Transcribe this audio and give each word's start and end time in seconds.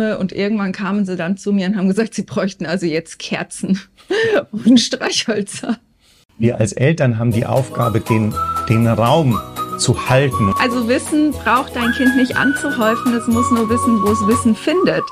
Und 0.00 0.30
irgendwann 0.30 0.70
kamen 0.70 1.04
sie 1.04 1.16
dann 1.16 1.36
zu 1.36 1.52
mir 1.52 1.66
und 1.66 1.76
haben 1.76 1.88
gesagt, 1.88 2.14
sie 2.14 2.22
bräuchten 2.22 2.66
also 2.66 2.86
jetzt 2.86 3.18
Kerzen 3.18 3.80
und 4.52 4.78
Streichhölzer. 4.78 5.80
Wir 6.38 6.60
als 6.60 6.72
Eltern 6.72 7.18
haben 7.18 7.32
die 7.32 7.44
Aufgabe, 7.44 7.98
den, 7.98 8.32
den 8.68 8.86
Raum 8.86 9.40
zu 9.76 10.08
halten. 10.08 10.54
Also 10.60 10.86
Wissen 10.86 11.32
braucht 11.32 11.74
dein 11.74 11.90
Kind 11.94 12.14
nicht 12.14 12.36
anzuhäufen, 12.36 13.12
es 13.12 13.26
muss 13.26 13.50
nur 13.50 13.68
wissen, 13.68 14.00
wo 14.04 14.12
es 14.12 14.24
Wissen 14.28 14.54
findet. 14.54 15.02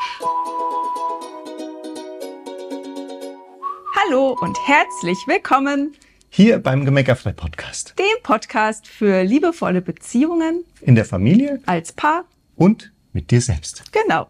Hallo 3.96 4.37
und 4.41 4.57
herzlich 4.68 5.18
willkommen 5.27 5.96
hier 6.29 6.61
beim 6.61 6.84
Gemeckerfrei 6.84 7.32
Podcast. 7.32 7.96
Dem 7.98 8.23
Podcast 8.23 8.87
für 8.87 9.25
liebevolle 9.25 9.82
Beziehungen 9.82 10.62
in 10.80 10.95
der 10.95 11.05
Familie, 11.05 11.61
als 11.66 11.91
Paar 11.91 12.25
und 12.55 12.93
mit 13.12 13.32
dir 13.32 13.41
selbst. 13.41 13.82
Genau. 13.91 14.29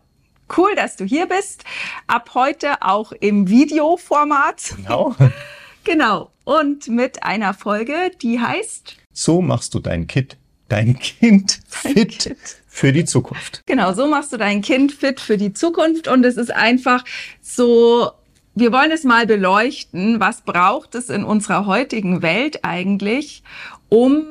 Cool, 0.54 0.74
dass 0.74 0.96
du 0.96 1.04
hier 1.04 1.26
bist. 1.26 1.64
Ab 2.06 2.30
heute 2.34 2.82
auch 2.82 3.12
im 3.12 3.48
Videoformat. 3.48 4.74
Genau. 4.76 5.14
genau. 5.84 6.30
Und 6.44 6.88
mit 6.88 7.22
einer 7.22 7.54
Folge, 7.54 8.10
die 8.22 8.40
heißt 8.40 8.96
So 9.12 9.42
machst 9.42 9.74
du 9.74 9.80
dein 9.80 10.06
Kind, 10.06 10.36
dein 10.68 10.98
Kind 10.98 11.60
fit 11.66 12.18
kind. 12.18 12.38
für 12.66 12.92
die 12.92 13.04
Zukunft. 13.04 13.62
Genau, 13.66 13.92
so 13.92 14.06
machst 14.06 14.32
du 14.32 14.36
dein 14.36 14.62
Kind 14.62 14.92
fit 14.92 15.20
für 15.20 15.36
die 15.36 15.52
Zukunft. 15.52 16.06
Und 16.08 16.24
es 16.24 16.36
ist 16.36 16.52
einfach 16.52 17.04
so 17.40 18.12
wir 18.58 18.72
wollen 18.72 18.90
es 18.90 19.04
mal 19.04 19.26
beleuchten, 19.26 20.18
was 20.18 20.40
braucht 20.40 20.94
es 20.94 21.10
in 21.10 21.24
unserer 21.24 21.66
heutigen 21.66 22.22
Welt 22.22 22.64
eigentlich, 22.64 23.42
um 23.90 24.24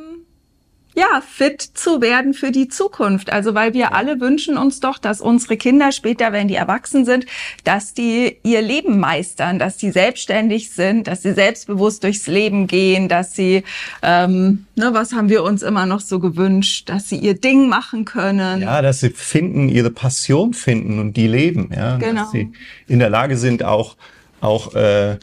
ja, 0.95 1.21
fit 1.21 1.61
zu 1.61 2.01
werden 2.01 2.33
für 2.33 2.51
die 2.51 2.67
Zukunft. 2.69 3.31
Also 3.31 3.53
weil 3.53 3.73
wir 3.73 3.93
alle 3.93 4.19
wünschen 4.19 4.57
uns 4.57 4.79
doch, 4.79 4.97
dass 4.97 5.21
unsere 5.21 5.57
Kinder 5.57 5.91
später, 5.91 6.31
wenn 6.31 6.47
die 6.47 6.55
erwachsen 6.55 7.05
sind, 7.05 7.25
dass 7.63 7.93
die 7.93 8.37
ihr 8.43 8.61
Leben 8.61 8.99
meistern, 8.99 9.59
dass 9.59 9.77
sie 9.77 9.91
selbstständig 9.91 10.71
sind, 10.71 11.07
dass 11.07 11.21
sie 11.21 11.33
selbstbewusst 11.33 12.03
durchs 12.03 12.27
Leben 12.27 12.67
gehen, 12.67 13.09
dass 13.09 13.35
sie, 13.35 13.63
ähm, 14.01 14.65
ne, 14.75 14.89
was 14.93 15.13
haben 15.13 15.29
wir 15.29 15.43
uns 15.43 15.61
immer 15.61 15.85
noch 15.85 15.99
so 15.99 16.19
gewünscht, 16.19 16.89
dass 16.89 17.09
sie 17.09 17.17
ihr 17.17 17.39
Ding 17.39 17.67
machen 17.67 18.05
können. 18.05 18.61
Ja, 18.61 18.81
dass 18.81 19.01
sie 19.01 19.09
finden, 19.09 19.67
ihre 19.67 19.91
Passion 19.91 20.53
finden 20.53 20.99
und 20.99 21.17
die 21.17 21.27
leben. 21.27 21.69
Ja, 21.75 21.97
genau. 21.97 22.21
dass 22.21 22.31
sie 22.31 22.53
in 22.87 22.99
der 22.99 23.09
Lage 23.09 23.37
sind, 23.37 23.63
auch 23.63 23.95
auch 24.41 24.75
äh, 24.75 25.17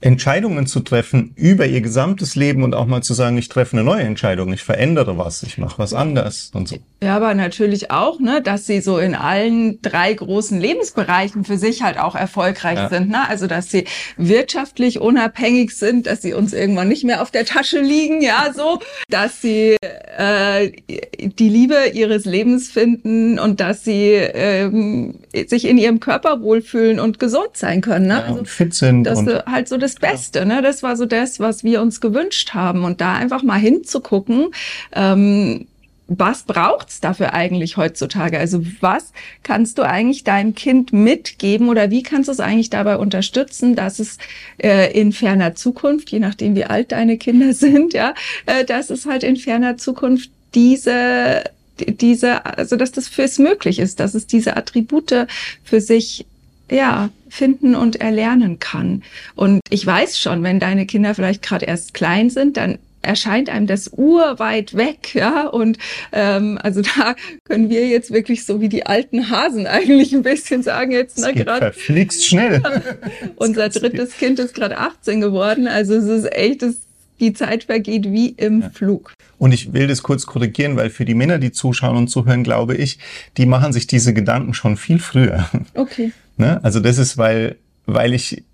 Entscheidungen 0.00 0.66
zu 0.66 0.80
treffen 0.80 1.32
über 1.34 1.66
ihr 1.66 1.80
gesamtes 1.80 2.36
Leben 2.36 2.62
und 2.62 2.74
auch 2.74 2.86
mal 2.86 3.02
zu 3.02 3.14
sagen, 3.14 3.36
ich 3.36 3.48
treffe 3.48 3.76
eine 3.76 3.84
neue 3.84 4.02
Entscheidung, 4.02 4.52
ich 4.52 4.62
verändere 4.62 5.18
was, 5.18 5.42
ich 5.42 5.58
mache 5.58 5.78
was 5.78 5.92
anders 5.92 6.50
und 6.54 6.68
so. 6.68 6.78
Ja, 7.00 7.14
aber 7.14 7.34
natürlich 7.34 7.92
auch, 7.92 8.18
ne, 8.18 8.42
dass 8.42 8.66
sie 8.66 8.80
so 8.80 8.98
in 8.98 9.14
allen 9.14 9.80
drei 9.82 10.12
großen 10.12 10.60
Lebensbereichen 10.60 11.44
für 11.44 11.56
sich 11.56 11.82
halt 11.82 11.96
auch 11.96 12.16
erfolgreich 12.16 12.76
ja. 12.76 12.88
sind. 12.88 13.10
Ne? 13.10 13.28
Also 13.28 13.46
dass 13.46 13.70
sie 13.70 13.84
wirtschaftlich 14.16 15.00
unabhängig 15.00 15.76
sind, 15.76 16.08
dass 16.08 16.22
sie 16.22 16.32
uns 16.32 16.52
irgendwann 16.52 16.88
nicht 16.88 17.04
mehr 17.04 17.22
auf 17.22 17.30
der 17.30 17.44
Tasche 17.44 17.80
liegen, 17.80 18.20
ja, 18.20 18.52
so, 18.52 18.80
dass 19.08 19.40
sie 19.40 19.76
äh, 20.16 20.72
die 21.20 21.48
Liebe 21.48 21.76
ihres 21.94 22.24
Lebens 22.24 22.68
finden 22.68 23.38
und 23.38 23.60
dass 23.60 23.84
sie 23.84 24.14
ähm, 24.14 25.20
sich 25.46 25.68
in 25.68 25.78
ihrem 25.78 26.00
Körper 26.00 26.40
wohlfühlen 26.40 26.98
und 26.98 27.20
gesund 27.20 27.50
sein 27.54 27.80
können. 27.80 28.08
Ne? 28.08 28.24
Ja, 28.26 28.32
also, 28.32 28.44
fit 28.44 28.74
sind. 28.74 29.04
Das 29.04 29.22
ist 29.22 29.46
halt 29.46 29.68
so 29.68 29.76
das 29.76 29.94
Beste. 29.94 30.44
Ne? 30.44 30.62
Das 30.62 30.82
war 30.82 30.96
so 30.96 31.06
das, 31.06 31.38
was 31.38 31.62
wir 31.62 31.80
uns 31.80 32.00
gewünscht 32.00 32.54
haben. 32.54 32.82
Und 32.82 33.00
da 33.00 33.14
einfach 33.14 33.44
mal 33.44 33.60
hinzugucken, 33.60 34.48
ähm, 34.96 35.68
was 36.08 36.44
braucht's 36.44 37.00
dafür 37.00 37.34
eigentlich 37.34 37.76
heutzutage? 37.76 38.38
Also 38.38 38.64
was 38.80 39.12
kannst 39.42 39.76
du 39.78 39.82
eigentlich 39.82 40.24
deinem 40.24 40.54
Kind 40.54 40.92
mitgeben 40.92 41.68
oder 41.68 41.90
wie 41.90 42.02
kannst 42.02 42.28
du 42.28 42.32
es 42.32 42.40
eigentlich 42.40 42.70
dabei 42.70 42.96
unterstützen, 42.96 43.76
dass 43.76 43.98
es 43.98 44.16
äh, 44.56 44.90
in 44.98 45.12
ferner 45.12 45.54
Zukunft, 45.54 46.10
je 46.10 46.18
nachdem 46.18 46.56
wie 46.56 46.64
alt 46.64 46.92
deine 46.92 47.18
Kinder 47.18 47.52
sind, 47.52 47.92
ja, 47.92 48.14
äh, 48.46 48.64
dass 48.64 48.90
es 48.90 49.04
halt 49.04 49.22
in 49.22 49.36
ferner 49.36 49.76
Zukunft 49.76 50.30
diese 50.54 51.44
diese, 51.78 52.44
also 52.44 52.74
dass 52.74 52.90
das 52.90 53.06
fürs 53.06 53.38
möglich 53.38 53.78
ist, 53.78 54.00
dass 54.00 54.14
es 54.14 54.26
diese 54.26 54.56
Attribute 54.56 55.28
für 55.62 55.80
sich 55.80 56.26
ja, 56.70 57.10
finden 57.28 57.74
und 57.74 57.96
erlernen 57.96 58.58
kann. 58.58 59.02
Und 59.34 59.60
ich 59.70 59.86
weiß 59.86 60.18
schon, 60.18 60.42
wenn 60.42 60.60
deine 60.60 60.86
Kinder 60.86 61.14
vielleicht 61.14 61.42
gerade 61.42 61.66
erst 61.66 61.94
klein 61.94 62.30
sind, 62.30 62.56
dann 62.56 62.78
erscheint 63.08 63.48
einem 63.48 63.66
das 63.66 63.90
urweit 63.94 64.76
weg, 64.76 65.14
ja. 65.14 65.46
Und 65.46 65.78
ähm, 66.12 66.58
also 66.62 66.82
da 66.82 67.16
können 67.44 67.70
wir 67.70 67.88
jetzt 67.88 68.12
wirklich 68.12 68.44
so 68.44 68.60
wie 68.60 68.68
die 68.68 68.84
alten 68.84 69.30
Hasen 69.30 69.66
eigentlich 69.66 70.14
ein 70.14 70.22
bisschen 70.22 70.62
sagen 70.62 70.92
jetzt 70.92 71.18
ne, 71.18 71.32
gerade. 71.32 71.72
Verflixt 71.72 72.26
schnell. 72.26 72.62
Unser 73.36 73.70
drittes 73.70 74.16
Kind 74.18 74.38
ist 74.38 74.54
gerade 74.54 74.76
18 74.76 75.22
geworden, 75.22 75.66
also 75.66 75.94
es 75.94 76.04
ist 76.04 76.32
echt, 76.32 76.62
es, 76.62 76.80
die 77.18 77.32
Zeit 77.32 77.64
vergeht 77.64 78.12
wie 78.12 78.28
im 78.28 78.60
ja. 78.60 78.70
Flug. 78.70 79.14
Und 79.38 79.52
ich 79.52 79.72
will 79.72 79.86
das 79.86 80.02
kurz 80.02 80.26
korrigieren, 80.26 80.76
weil 80.76 80.90
für 80.90 81.06
die 81.06 81.14
Männer, 81.14 81.38
die 81.38 81.50
zuschauen 81.50 81.96
und 81.96 82.08
zuhören, 82.08 82.44
glaube 82.44 82.76
ich, 82.76 82.98
die 83.38 83.46
machen 83.46 83.72
sich 83.72 83.86
diese 83.86 84.12
Gedanken 84.12 84.52
schon 84.52 84.76
viel 84.76 84.98
früher. 84.98 85.48
Okay. 85.74 86.12
Ne? 86.36 86.62
Also 86.62 86.80
das 86.80 86.98
ist, 86.98 87.16
weil, 87.16 87.56
weil 87.86 88.12
ich 88.12 88.44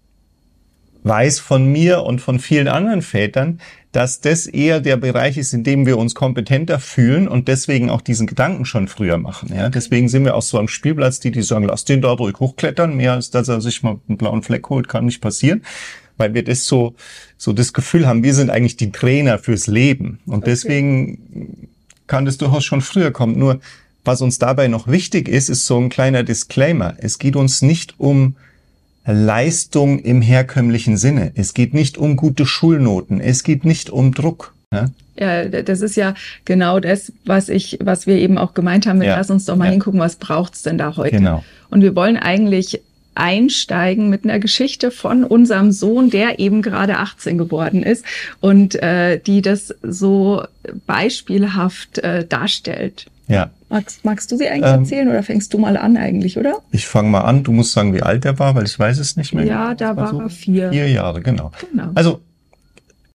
weiß 1.04 1.38
von 1.38 1.70
mir 1.70 2.02
und 2.02 2.20
von 2.20 2.38
vielen 2.38 2.66
anderen 2.66 3.02
Vätern, 3.02 3.60
dass 3.92 4.20
das 4.20 4.46
eher 4.46 4.80
der 4.80 4.96
Bereich 4.96 5.36
ist, 5.36 5.52
in 5.54 5.62
dem 5.62 5.86
wir 5.86 5.98
uns 5.98 6.14
kompetenter 6.14 6.80
fühlen 6.80 7.28
und 7.28 7.46
deswegen 7.46 7.90
auch 7.90 8.00
diesen 8.00 8.26
Gedanken 8.26 8.64
schon 8.64 8.88
früher 8.88 9.18
machen. 9.18 9.52
Ja, 9.54 9.68
deswegen 9.68 10.08
sind 10.08 10.24
wir 10.24 10.34
auch 10.34 10.42
so 10.42 10.58
am 10.58 10.66
Spielplatz, 10.66 11.20
die 11.20 11.30
die 11.30 11.42
sagen, 11.42 11.66
lass 11.66 11.84
den 11.84 12.00
da 12.00 12.10
ruhig 12.10 12.40
hochklettern, 12.40 12.96
mehr 12.96 13.12
als 13.12 13.30
dass 13.30 13.48
er 13.48 13.60
sich 13.60 13.82
mal 13.82 14.00
einen 14.08 14.18
blauen 14.18 14.42
Fleck 14.42 14.68
holt, 14.68 14.88
kann 14.88 15.04
nicht 15.04 15.20
passieren, 15.20 15.62
weil 16.16 16.34
wir 16.34 16.42
das 16.42 16.66
so 16.66 16.94
so 17.36 17.52
das 17.52 17.72
Gefühl 17.72 18.06
haben, 18.06 18.24
wir 18.24 18.34
sind 18.34 18.50
eigentlich 18.50 18.76
die 18.76 18.90
Trainer 18.90 19.38
fürs 19.38 19.66
Leben 19.66 20.20
und 20.26 20.38
okay. 20.38 20.50
deswegen 20.50 21.68
kann 22.06 22.24
das 22.24 22.38
durchaus 22.38 22.64
schon 22.64 22.80
früher 22.80 23.10
kommen. 23.10 23.38
Nur 23.38 23.60
was 24.04 24.22
uns 24.22 24.38
dabei 24.38 24.68
noch 24.68 24.88
wichtig 24.88 25.28
ist, 25.28 25.48
ist 25.48 25.66
so 25.66 25.78
ein 25.78 25.88
kleiner 25.88 26.24
Disclaimer. 26.24 26.94
Es 26.98 27.18
geht 27.18 27.36
uns 27.36 27.62
nicht 27.62 27.94
um 27.98 28.36
Leistung 29.06 29.98
im 29.98 30.22
herkömmlichen 30.22 30.96
Sinne. 30.96 31.32
Es 31.34 31.54
geht 31.54 31.74
nicht 31.74 31.98
um 31.98 32.16
gute 32.16 32.46
Schulnoten. 32.46 33.20
Es 33.20 33.42
geht 33.42 33.64
nicht 33.64 33.90
um 33.90 34.12
Druck. 34.12 34.54
Ja? 34.72 34.86
Ja, 35.16 35.44
das 35.44 35.80
ist 35.80 35.96
ja 35.96 36.14
genau 36.44 36.80
das, 36.80 37.12
was 37.24 37.48
ich, 37.48 37.78
was 37.82 38.06
wir 38.06 38.16
eben 38.16 38.36
auch 38.36 38.54
gemeint 38.54 38.86
haben. 38.86 39.00
Ja. 39.00 39.16
Lass 39.16 39.30
uns 39.30 39.44
doch 39.44 39.56
mal 39.56 39.66
ja. 39.66 39.72
hingucken, 39.72 40.00
was 40.00 40.16
braucht's 40.16 40.62
denn 40.62 40.78
da 40.78 40.96
heute? 40.96 41.18
Genau. 41.18 41.44
Und 41.70 41.82
wir 41.82 41.94
wollen 41.94 42.16
eigentlich 42.16 42.80
einsteigen 43.14 44.10
mit 44.10 44.24
einer 44.24 44.40
Geschichte 44.40 44.90
von 44.90 45.22
unserem 45.22 45.70
Sohn, 45.70 46.10
der 46.10 46.40
eben 46.40 46.62
gerade 46.62 46.98
18 46.98 47.38
geworden 47.38 47.84
ist 47.84 48.04
und 48.40 48.74
äh, 48.82 49.20
die 49.20 49.40
das 49.40 49.72
so 49.82 50.42
beispielhaft 50.86 51.98
äh, 51.98 52.26
darstellt. 52.26 53.06
Ja. 53.26 53.50
Magst, 53.68 54.04
magst 54.04 54.30
du 54.30 54.36
sie 54.36 54.48
eigentlich 54.48 54.72
ähm, 54.72 54.80
erzählen 54.80 55.08
oder 55.08 55.22
fängst 55.22 55.54
du 55.54 55.58
mal 55.58 55.76
an 55.76 55.96
eigentlich, 55.96 56.38
oder? 56.38 56.58
Ich 56.70 56.86
fange 56.86 57.08
mal 57.08 57.22
an. 57.22 57.42
Du 57.42 57.52
musst 57.52 57.72
sagen, 57.72 57.94
wie 57.94 58.02
alt 58.02 58.24
er 58.24 58.38
war, 58.38 58.54
weil 58.54 58.64
ich 58.64 58.78
weiß 58.78 58.98
es 58.98 59.16
nicht 59.16 59.34
mehr. 59.34 59.44
Ja, 59.44 59.74
da 59.74 59.96
war, 59.96 60.04
war 60.04 60.10
so 60.10 60.20
er 60.20 60.30
vier. 60.30 60.70
Vier 60.70 60.88
Jahre, 60.90 61.22
genau. 61.22 61.50
genau. 61.70 61.90
Also 61.94 62.20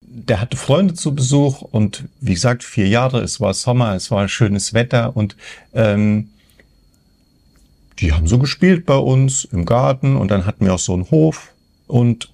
der 0.01 0.41
hatte 0.41 0.57
Freunde 0.57 0.93
zu 0.93 1.13
Besuch 1.13 1.61
und 1.61 2.05
wie 2.21 2.33
gesagt, 2.33 2.63
vier 2.63 2.87
Jahre, 2.87 3.21
es 3.21 3.39
war 3.39 3.53
Sommer, 3.53 3.93
es 3.95 4.09
war 4.09 4.27
schönes 4.27 4.73
Wetter 4.73 5.15
und 5.15 5.35
ähm, 5.73 6.29
die 7.99 8.13
haben 8.13 8.27
so 8.27 8.39
gespielt 8.39 8.85
bei 8.85 8.97
uns 8.97 9.45
im 9.45 9.65
Garten 9.65 10.15
und 10.15 10.31
dann 10.31 10.45
hatten 10.45 10.65
wir 10.65 10.73
auch 10.73 10.79
so 10.79 10.93
einen 10.93 11.11
Hof 11.11 11.53
und 11.85 12.31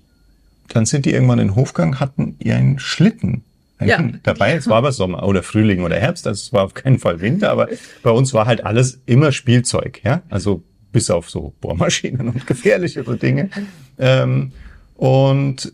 dann 0.69 0.85
sind 0.85 1.05
die 1.05 1.11
irgendwann 1.11 1.39
in 1.39 1.49
den 1.49 1.55
Hof 1.55 1.73
gegangen, 1.73 1.99
hatten 1.99 2.35
ihren 2.39 2.79
Schlitten 2.79 3.43
ja. 3.87 4.09
dabei. 4.23 4.53
Es 4.53 4.67
war 4.67 4.77
aber 4.77 4.91
Sommer 4.91 5.23
oder 5.23 5.43
Frühling 5.43 5.83
oder 5.83 5.97
Herbst, 5.97 6.27
also 6.27 6.39
es 6.39 6.53
war 6.53 6.63
auf 6.63 6.73
keinen 6.73 6.99
Fall 6.99 7.21
Winter, 7.21 7.51
aber 7.51 7.69
bei 8.01 8.11
uns 8.11 8.33
war 8.33 8.45
halt 8.45 8.65
alles 8.65 9.01
immer 9.05 9.31
Spielzeug, 9.31 10.01
ja, 10.03 10.21
also 10.29 10.63
bis 10.91 11.09
auf 11.09 11.29
so 11.29 11.53
Bohrmaschinen 11.61 12.29
und 12.29 12.47
gefährlichere 12.47 13.17
Dinge. 13.17 13.49
Ähm, 13.97 14.51
und 14.95 15.73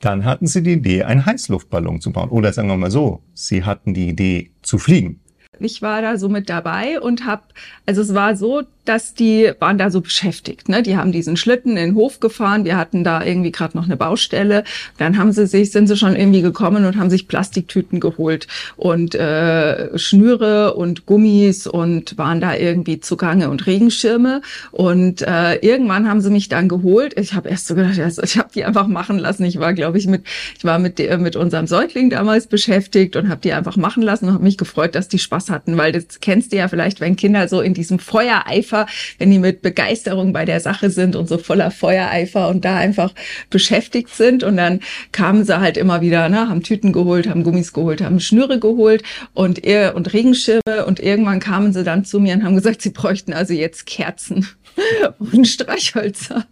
dann 0.00 0.24
hatten 0.24 0.46
sie 0.46 0.62
die 0.62 0.72
Idee, 0.72 1.04
einen 1.04 1.24
Heißluftballon 1.24 2.00
zu 2.00 2.12
bauen. 2.12 2.28
Oder 2.30 2.52
sagen 2.52 2.68
wir 2.68 2.76
mal 2.76 2.90
so, 2.90 3.22
sie 3.34 3.64
hatten 3.64 3.94
die 3.94 4.08
Idee 4.08 4.50
zu 4.62 4.78
fliegen. 4.78 5.20
Ich 5.60 5.80
war 5.80 6.02
da 6.02 6.16
so 6.16 6.28
mit 6.28 6.48
dabei 6.48 7.00
und 7.00 7.24
habe, 7.24 7.42
also 7.86 8.02
es 8.02 8.14
war 8.14 8.34
so, 8.36 8.62
dass 8.84 9.14
die 9.14 9.52
waren 9.58 9.78
da 9.78 9.90
so 9.90 10.00
beschäftigt. 10.00 10.68
Ne? 10.68 10.82
Die 10.82 10.96
haben 10.96 11.12
diesen 11.12 11.36
Schlitten 11.36 11.76
in 11.76 11.90
den 11.90 11.94
Hof 11.94 12.20
gefahren. 12.20 12.64
Wir 12.64 12.76
hatten 12.76 13.04
da 13.04 13.24
irgendwie 13.24 13.52
gerade 13.52 13.76
noch 13.76 13.84
eine 13.84 13.96
Baustelle. 13.96 14.64
Dann 14.98 15.18
haben 15.18 15.32
sie 15.32 15.46
sich, 15.46 15.70
sind 15.70 15.86
sie 15.86 15.96
schon 15.96 16.16
irgendwie 16.16 16.42
gekommen 16.42 16.84
und 16.84 16.96
haben 16.96 17.10
sich 17.10 17.28
Plastiktüten 17.28 18.00
geholt 18.00 18.48
und 18.76 19.14
äh, 19.14 19.96
Schnüre 19.98 20.74
und 20.74 21.06
Gummis 21.06 21.66
und 21.66 22.18
waren 22.18 22.40
da 22.40 22.54
irgendwie 22.54 23.00
zugange 23.00 23.50
und 23.50 23.66
Regenschirme. 23.66 24.42
Und 24.70 25.22
äh, 25.22 25.56
irgendwann 25.56 26.08
haben 26.08 26.20
sie 26.20 26.30
mich 26.30 26.48
dann 26.48 26.68
geholt. 26.68 27.18
Ich 27.18 27.34
habe 27.34 27.48
erst 27.48 27.66
so 27.66 27.74
gedacht, 27.74 27.98
ich 28.22 28.38
habe 28.38 28.48
die 28.54 28.64
einfach 28.64 28.86
machen 28.86 29.18
lassen. 29.18 29.44
Ich 29.44 29.58
war, 29.58 29.74
glaube 29.74 29.98
ich, 29.98 30.06
mit, 30.06 30.24
ich 30.56 30.64
war 30.64 30.78
mit 30.78 30.98
mit 30.98 31.36
unserem 31.36 31.66
Säugling 31.66 32.10
damals 32.10 32.46
beschäftigt 32.46 33.16
und 33.16 33.28
habe 33.28 33.40
die 33.40 33.52
einfach 33.52 33.76
machen 33.76 34.02
lassen 34.02 34.26
und 34.26 34.34
habe 34.34 34.44
mich 34.44 34.58
gefreut, 34.58 34.94
dass 34.94 35.08
die 35.08 35.18
Spaß 35.18 35.50
hatten, 35.50 35.76
weil 35.76 35.92
das 35.92 36.20
kennst 36.20 36.52
du 36.52 36.56
ja 36.56 36.68
vielleicht, 36.68 37.00
wenn 37.00 37.16
Kinder 37.16 37.48
so 37.48 37.60
in 37.60 37.74
diesem 37.74 37.98
Feuereifer 37.98 38.71
Feuereifer, 38.72 38.86
wenn 39.18 39.30
die 39.30 39.38
mit 39.38 39.62
Begeisterung 39.62 40.32
bei 40.32 40.44
der 40.44 40.60
Sache 40.60 40.90
sind 40.90 41.16
und 41.16 41.28
so 41.28 41.38
voller 41.38 41.70
Feuereifer 41.70 42.48
und 42.48 42.64
da 42.64 42.76
einfach 42.76 43.12
beschäftigt 43.50 44.14
sind. 44.14 44.42
Und 44.42 44.56
dann 44.56 44.80
kamen 45.12 45.44
sie 45.44 45.60
halt 45.60 45.76
immer 45.76 46.00
wieder, 46.00 46.28
ne, 46.28 46.48
haben 46.48 46.62
Tüten 46.62 46.92
geholt, 46.92 47.28
haben 47.28 47.44
Gummis 47.44 47.72
geholt, 47.72 48.00
haben 48.00 48.20
Schnüre 48.20 48.58
geholt 48.58 49.02
und, 49.34 49.60
und 49.66 50.12
Regenschirme. 50.12 50.86
Und 50.86 51.00
irgendwann 51.00 51.40
kamen 51.40 51.72
sie 51.72 51.84
dann 51.84 52.04
zu 52.04 52.20
mir 52.20 52.34
und 52.34 52.44
haben 52.44 52.56
gesagt, 52.56 52.82
sie 52.82 52.90
bräuchten 52.90 53.32
also 53.32 53.52
jetzt 53.52 53.86
Kerzen 53.86 54.48
und 55.18 55.46
Streichhölzer. 55.46 56.46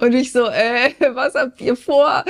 Und 0.00 0.14
ich 0.14 0.32
so, 0.32 0.46
äh, 0.46 0.92
was 1.14 1.34
habt 1.34 1.60
ihr 1.60 1.76
vor? 1.76 2.24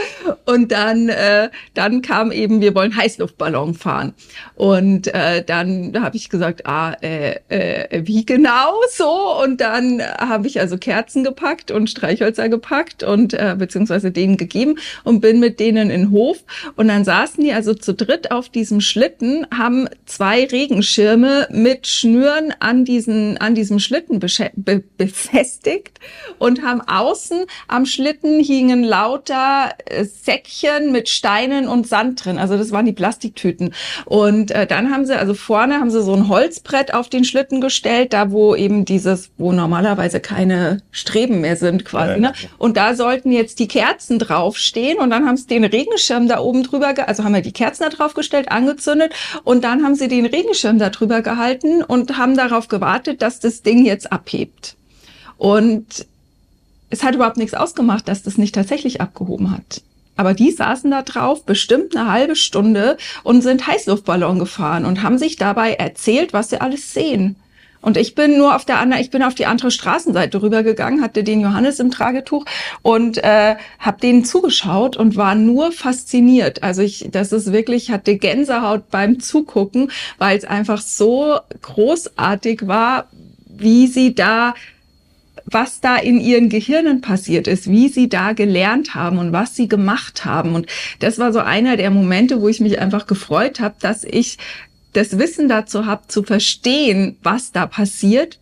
Und 0.45 0.73
dann, 0.73 1.09
äh, 1.09 1.51
dann 1.75 2.03
kam 2.03 2.33
eben, 2.33 2.61
wir 2.61 2.75
wollen 2.75 2.97
Heißluftballon 2.97 3.75
fahren. 3.75 4.15
Und 4.55 5.09
äh, 5.09 5.45
dann 5.45 6.01
habe 6.01 6.17
ich 6.17 6.29
gesagt, 6.29 6.67
ah, 6.67 6.97
äh, 7.01 7.37
äh, 7.49 8.03
wie 8.07 8.25
genau 8.25 8.75
so? 8.91 9.43
Und 9.43 9.61
dann 9.61 10.03
habe 10.03 10.47
ich 10.47 10.61
also 10.61 10.79
Kerzen 10.79 11.25
gepackt 11.25 11.71
und 11.71 11.91
Streichhölzer 11.91 12.49
gepackt 12.49 13.03
und 13.03 13.35
äh, 13.35 13.55
beziehungsweise 13.59 14.11
denen 14.11 14.37
gegeben 14.37 14.79
und 15.05 15.21
bin 15.21 15.41
mit 15.41 15.61
denen 15.61 15.91
in 15.91 16.03
den 16.03 16.11
Hof. 16.11 16.39
Und 16.77 16.89
dann 16.89 17.05
saßen 17.05 17.43
die 17.43 17.53
also 17.53 17.75
zu 17.75 17.95
dritt 17.95 18.31
auf 18.31 18.49
diesem 18.49 18.81
Schlitten, 18.81 19.47
haben 19.57 19.89
zwei 20.07 20.45
Regenschirme 20.45 21.49
mit 21.51 21.87
Schnüren 21.87 22.55
an 22.61 22.85
diesen 22.85 23.39
an 23.39 23.55
diesem 23.55 23.79
Schlitten 23.79 24.21
be 24.21 24.83
befestigt 24.97 25.99
und 26.39 26.63
haben 26.63 26.81
außen 26.81 27.38
am 27.67 27.87
Schlitten 27.87 28.41
hingen 28.41 28.83
lauter 28.85 29.71
äh, 29.87 30.05
Säckchen 30.05 30.93
mit 30.93 31.09
Steinen 31.09 31.69
und 31.69 31.87
Sand 31.87 32.25
drin. 32.25 32.39
Also 32.39 32.57
das 32.57 32.71
waren 32.71 32.87
die 32.87 32.93
Plastiktüten. 32.93 33.75
Und 34.05 34.51
äh, 34.51 34.67
dann 34.67 34.91
haben 34.91 35.07
sie, 35.07 35.19
also 35.19 35.35
vorne 35.35 35.81
haben 35.81 35.91
sie 35.91 36.03
so 36.03 36.15
ein 36.15 36.29
Holzbrett 36.29 36.95
auf 36.95 37.09
den 37.09 37.25
Schlitten 37.25 37.61
gestellt, 37.61 38.13
da 38.13 38.31
wo 38.31 38.55
eben 38.55 38.85
dieses, 38.85 39.31
wo 39.37 39.53
normalerweise 39.53 40.21
keine 40.21 40.83
Streben 40.91 41.41
mehr 41.41 41.57
sind 41.57 41.85
quasi. 41.85 42.13
Ja, 42.13 42.19
ne? 42.19 42.33
Und 42.59 42.77
da 42.77 42.95
sollten 42.95 43.33
jetzt 43.33 43.59
die 43.59 43.69
Kerzen 43.69 44.19
draufstehen 44.19 44.99
und 44.99 45.11
dann 45.11 45.27
haben 45.27 45.37
sie 45.37 45.47
den 45.47 45.65
Regenschirm 45.65 46.29
da 46.29 46.41
oben 46.41 46.63
drüber, 46.63 46.95
also 47.07 47.25
haben 47.25 47.35
wir 47.35 47.43
die 47.43 47.53
Kerzen 47.53 47.85
da 47.85 47.89
drauf 47.89 48.15
gestellt, 48.15 48.51
angezündet 48.51 49.13
und 49.45 49.65
dann 49.65 49.85
haben 49.85 49.95
sie 49.95 50.09
den 50.09 50.27
Regenschirm 50.27 50.79
da 50.79 50.91
drüber 50.91 51.23
gehalten 51.23 51.83
und 51.83 52.19
haben 52.19 52.37
darauf 52.37 52.69
gewartet, 52.69 53.23
dass 53.23 53.41
das 53.41 53.63
Ding 53.63 53.85
jetzt 53.85 54.13
abhebt. 54.13 54.77
Und 55.37 56.07
es 56.91 57.03
hat 57.03 57.15
überhaupt 57.15 57.37
nichts 57.37 57.55
ausgemacht, 57.55 58.09
dass 58.09 58.23
das 58.23 58.39
nicht 58.39 58.55
tatsächlich 58.55 59.01
abgehoben 59.01 59.51
hat. 59.51 59.83
Aber 60.17 60.35
die 60.35 60.51
saßen 60.51 60.91
da 60.91 61.03
drauf 61.03 61.45
bestimmt 61.45 61.97
eine 61.97 62.11
halbe 62.11 62.35
Stunde 62.35 62.97
und 63.23 63.43
sind 63.43 63.67
Heißluftballon 63.67 64.39
gefahren 64.41 64.85
und 64.85 65.03
haben 65.03 65.17
sich 65.17 65.37
dabei 65.37 65.75
erzählt, 65.75 66.33
was 66.33 66.51
sie 66.51 66.61
alles 66.61 66.93
sehen. 66.93 67.37
Und 67.81 67.97
ich 67.97 68.17
bin 68.17 68.37
nur 68.37 68.57
auf 68.57 68.65
der 68.65 68.81
anderen, 68.81 69.01
ich 69.01 69.11
bin 69.11 69.23
auf 69.23 69.37
die 69.37 69.47
andere 69.47 69.71
Straßenseite 69.71 70.43
rübergegangen, 70.43 71.01
hatte 71.01 71.23
den 71.23 71.41
Johannes 71.41 71.79
im 71.79 71.93
Tragetuch 71.93 72.45
und 72.83 73.19
äh, 73.19 73.55
habe 73.79 74.01
denen 74.01 74.25
zugeschaut 74.25 74.97
und 74.97 75.17
war 75.17 75.37
nur 75.37 75.71
fasziniert. 75.71 76.65
Also 76.65 76.83
ich, 76.83 77.09
das 77.13 77.31
ist 77.31 77.53
wirklich, 77.53 77.93
hatte 77.93 78.17
Gänsehaut 78.17 78.91
beim 78.91 79.21
Zugucken, 79.21 79.93
weil 80.19 80.37
es 80.37 80.45
einfach 80.45 80.81
so 80.81 81.39
großartig 81.63 82.67
war, 82.67 83.07
wie 83.47 83.87
sie 83.87 84.15
da 84.15 84.55
was 85.51 85.81
da 85.81 85.97
in 85.97 86.21
ihren 86.21 86.49
Gehirnen 86.49 87.01
passiert 87.01 87.47
ist, 87.47 87.71
wie 87.71 87.89
sie 87.89 88.09
da 88.09 88.33
gelernt 88.33 88.95
haben 88.95 89.19
und 89.19 89.33
was 89.33 89.57
sie 89.57 89.69
gemacht 89.69 90.25
haben. 90.25 90.55
Und 90.55 90.67
das 91.01 91.19
war 91.19 91.33
so 91.33 91.41
einer 91.41 91.77
der 91.77 91.91
Momente, 91.91 92.41
wo 92.41 92.49
ich 92.49 92.61
mich 92.61 92.81
einfach 92.81 93.07
gefreut 93.07 93.61
habe, 93.61 93.77
dass 93.81 94.05
ich 94.05 94.39
das 94.93 95.19
Wissen 95.19 95.49
dazu 95.49 95.87
habe, 95.87 96.09
zu 96.09 96.23
verstehen, 96.23 97.17
was 97.23 97.53
da 97.53 97.67
passiert. 97.67 98.39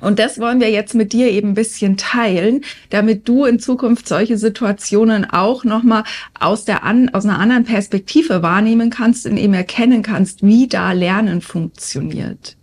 Und 0.00 0.18
das 0.18 0.38
wollen 0.38 0.60
wir 0.60 0.70
jetzt 0.70 0.94
mit 0.94 1.12
dir 1.12 1.30
eben 1.30 1.50
ein 1.50 1.54
bisschen 1.54 1.98
teilen, 1.98 2.62
damit 2.88 3.28
du 3.28 3.44
in 3.44 3.58
Zukunft 3.58 4.08
solche 4.08 4.38
Situationen 4.38 5.26
auch 5.26 5.64
nochmal 5.64 6.04
aus, 6.38 6.64
aus 6.68 7.24
einer 7.24 7.38
anderen 7.38 7.64
Perspektive 7.64 8.42
wahrnehmen 8.42 8.88
kannst 8.88 9.26
und 9.26 9.36
eben 9.36 9.52
erkennen 9.52 10.02
kannst, 10.02 10.42
wie 10.42 10.68
da 10.68 10.92
Lernen 10.92 11.42
funktioniert. 11.42 12.56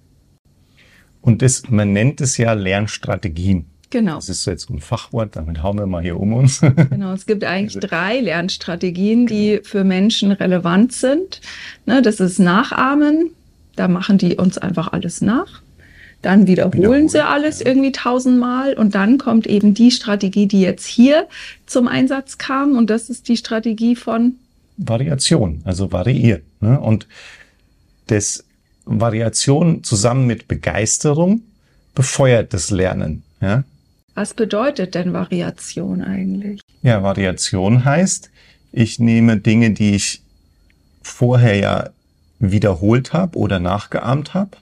Und 1.28 1.42
das, 1.42 1.64
man 1.70 1.92
nennt 1.92 2.22
es 2.22 2.38
ja 2.38 2.54
Lernstrategien. 2.54 3.66
Genau. 3.90 4.16
Das 4.16 4.30
ist 4.30 4.48
jetzt 4.48 4.70
ein 4.70 4.80
Fachwort, 4.80 5.36
damit 5.36 5.62
hauen 5.62 5.78
wir 5.78 5.86
mal 5.86 6.02
hier 6.02 6.18
um 6.18 6.32
uns. 6.32 6.62
Genau, 6.90 7.12
es 7.12 7.26
gibt 7.26 7.44
eigentlich 7.44 7.76
also 7.76 7.86
drei 7.86 8.22
Lernstrategien, 8.22 9.28
die 9.28 9.60
für 9.62 9.84
Menschen 9.84 10.32
relevant 10.32 10.94
sind. 10.94 11.42
Ne, 11.86 12.02
das 12.02 12.22
ist 12.22 12.40
Nachahmen, 12.40 13.32
da 13.76 13.90
machen 13.90 14.18
die 14.18 14.38
uns 14.38 14.58
einfach 14.58 14.94
alles 14.94 15.20
nach. 15.20 15.62
Dann 16.22 16.48
wiederholen, 16.48 16.78
wiederholen 16.78 17.10
sie 17.10 17.26
alles 17.26 17.60
ja. 17.60 17.66
irgendwie 17.66 17.92
tausendmal 17.92 18.76
und 18.76 18.96
dann 18.96 19.18
kommt 19.18 19.48
eben 19.48 19.74
die 19.74 19.92
Strategie, 19.92 20.48
die 20.48 20.62
jetzt 20.62 20.86
hier 20.86 21.28
zum 21.66 21.90
Einsatz 21.90 22.38
kam 22.38 22.78
und 22.78 22.90
das 22.90 23.10
ist 23.10 23.28
die 23.28 23.36
Strategie 23.36 23.98
von 23.98 24.36
Variation, 24.78 25.60
also 25.66 25.92
variieren. 25.92 26.44
Ne? 26.62 26.80
Und 26.80 27.06
das 28.08 28.46
Variation 28.88 29.84
zusammen 29.84 30.26
mit 30.26 30.48
Begeisterung 30.48 31.42
befeuert 31.94 32.54
das 32.54 32.72
Lernen. 32.72 33.24
Ja? 33.42 33.64
Was 34.16 34.34
bedeutet 34.34 34.96
denn 34.96 35.14
Variation 35.14 36.02
eigentlich? 36.02 36.62
Ja, 36.82 37.04
Variation 37.04 37.86
heißt, 37.86 38.32
ich 38.72 39.00
nehme 39.00 39.38
Dinge, 39.38 39.72
die 39.72 39.96
ich 39.96 40.22
vorher 41.02 41.56
ja 41.56 41.90
wiederholt 42.40 43.14
habe 43.14 43.38
oder 43.38 43.60
nachgeahmt 43.60 44.34
habe 44.34 44.58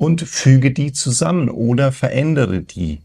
und 0.00 0.22
füge 0.22 0.70
die 0.70 0.92
zusammen 0.92 1.50
oder 1.50 1.92
verändere 1.92 2.62
die. 2.62 3.00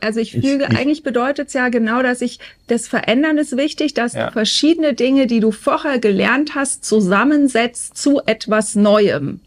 Also 0.00 0.20
ich 0.20 0.32
füge, 0.32 0.64
ich, 0.64 0.72
ich, 0.72 0.78
eigentlich 0.78 1.02
bedeutet 1.02 1.48
es 1.48 1.54
ja 1.54 1.68
genau, 1.68 2.02
dass 2.02 2.22
ich, 2.22 2.40
das 2.66 2.88
Verändern 2.88 3.36
ist 3.36 3.58
wichtig, 3.58 3.92
dass 3.92 4.14
ja. 4.14 4.26
du 4.26 4.32
verschiedene 4.32 4.94
Dinge, 4.94 5.26
die 5.26 5.40
du 5.40 5.52
vorher 5.52 5.98
gelernt 5.98 6.54
hast, 6.54 6.84
zusammensetzt 6.84 7.98
zu 7.98 8.22
etwas 8.24 8.74
Neuem. 8.74 9.40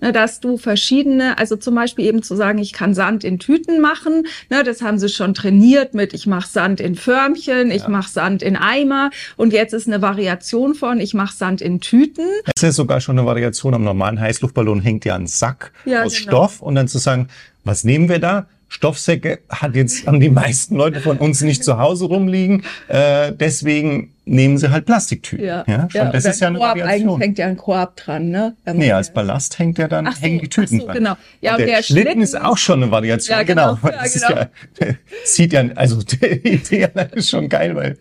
Ne, 0.00 0.12
dass 0.12 0.40
du 0.40 0.56
verschiedene, 0.56 1.38
also 1.38 1.56
zum 1.56 1.74
Beispiel 1.74 2.06
eben 2.06 2.22
zu 2.22 2.34
sagen, 2.34 2.58
ich 2.58 2.72
kann 2.72 2.94
Sand 2.94 3.24
in 3.24 3.38
Tüten 3.38 3.80
machen, 3.80 4.26
ne, 4.50 4.64
das 4.64 4.82
haben 4.82 4.98
sie 4.98 5.08
schon 5.08 5.34
trainiert 5.34 5.94
mit, 5.94 6.12
ich 6.14 6.26
mache 6.26 6.48
Sand 6.48 6.80
in 6.80 6.94
Förmchen, 6.94 7.68
ja. 7.68 7.76
ich 7.76 7.88
mache 7.88 8.10
Sand 8.10 8.42
in 8.42 8.56
Eimer 8.56 9.10
und 9.36 9.52
jetzt 9.52 9.74
ist 9.74 9.86
eine 9.86 10.02
Variation 10.02 10.74
von, 10.74 11.00
ich 11.00 11.14
mache 11.14 11.36
Sand 11.36 11.60
in 11.60 11.80
Tüten. 11.80 12.26
Das 12.54 12.62
ist 12.62 12.76
sogar 12.76 13.00
schon 13.00 13.18
eine 13.18 13.26
Variation 13.26 13.74
am 13.74 13.84
normalen 13.84 14.20
Heißluftballon, 14.20 14.80
hängt 14.80 15.04
ja 15.04 15.14
ein 15.14 15.26
Sack 15.26 15.72
ja, 15.84 16.02
aus 16.02 16.16
genau. 16.16 16.30
Stoff 16.30 16.62
und 16.62 16.74
dann 16.74 16.88
zu 16.88 16.98
sagen, 16.98 17.28
was 17.64 17.84
nehmen 17.84 18.08
wir 18.08 18.18
da? 18.18 18.46
Stoffsäcke 18.72 19.40
hat 19.50 19.76
jetzt 19.76 20.06
haben 20.06 20.18
die 20.18 20.30
meisten 20.30 20.76
Leute 20.76 21.00
von 21.00 21.18
uns 21.18 21.42
nicht 21.42 21.62
zu 21.62 21.78
Hause 21.78 22.06
rumliegen. 22.06 22.64
Äh, 22.88 23.32
deswegen 23.32 24.11
nehmen 24.24 24.58
sie 24.58 24.70
halt 24.70 24.86
Plastiktüten. 24.86 25.44
Ja, 25.44 25.64
ja, 25.66 25.88
ja 25.92 26.04
das 26.10 26.24
ist 26.24 26.40
ja 26.40 26.48
eine 26.48 26.58
Variation. 26.58 26.88
Eigentlich 26.88 27.20
hängt 27.20 27.38
ja 27.38 27.46
ein 27.46 27.56
Korb 27.56 27.96
dran, 27.96 28.30
ne? 28.30 28.56
Nee, 28.72 28.92
als 28.92 29.12
Ballast 29.12 29.58
hängt 29.58 29.78
ja 29.78 29.88
dann, 29.88 30.06
so, 30.06 30.20
hängen 30.20 30.40
die 30.40 30.48
Tüten 30.48 30.80
so, 30.80 30.86
dran. 30.86 30.96
genau. 30.96 31.16
Ja, 31.40 31.52
und, 31.52 31.58
der, 31.58 31.66
der 31.66 31.82
Schlitten, 31.82 32.02
Schlitten, 32.02 32.22
ist 32.22 32.40
auch 32.40 32.56
schon 32.56 32.82
eine 32.82 32.92
Variation, 32.92 33.38
ja, 33.38 33.42
genau. 33.42 33.76
genau. 33.76 33.92
Ja, 33.92 34.02
das 34.02 34.12
genau. 34.14 34.28
ist 34.28 34.80
ja, 34.80 34.86
sieht 35.24 35.52
ja, 35.52 35.64
also 35.74 36.02
die 36.02 36.24
Idee 36.24 36.88
ist 37.12 37.30
schon 37.30 37.48
geil, 37.48 37.74
weil 37.74 37.98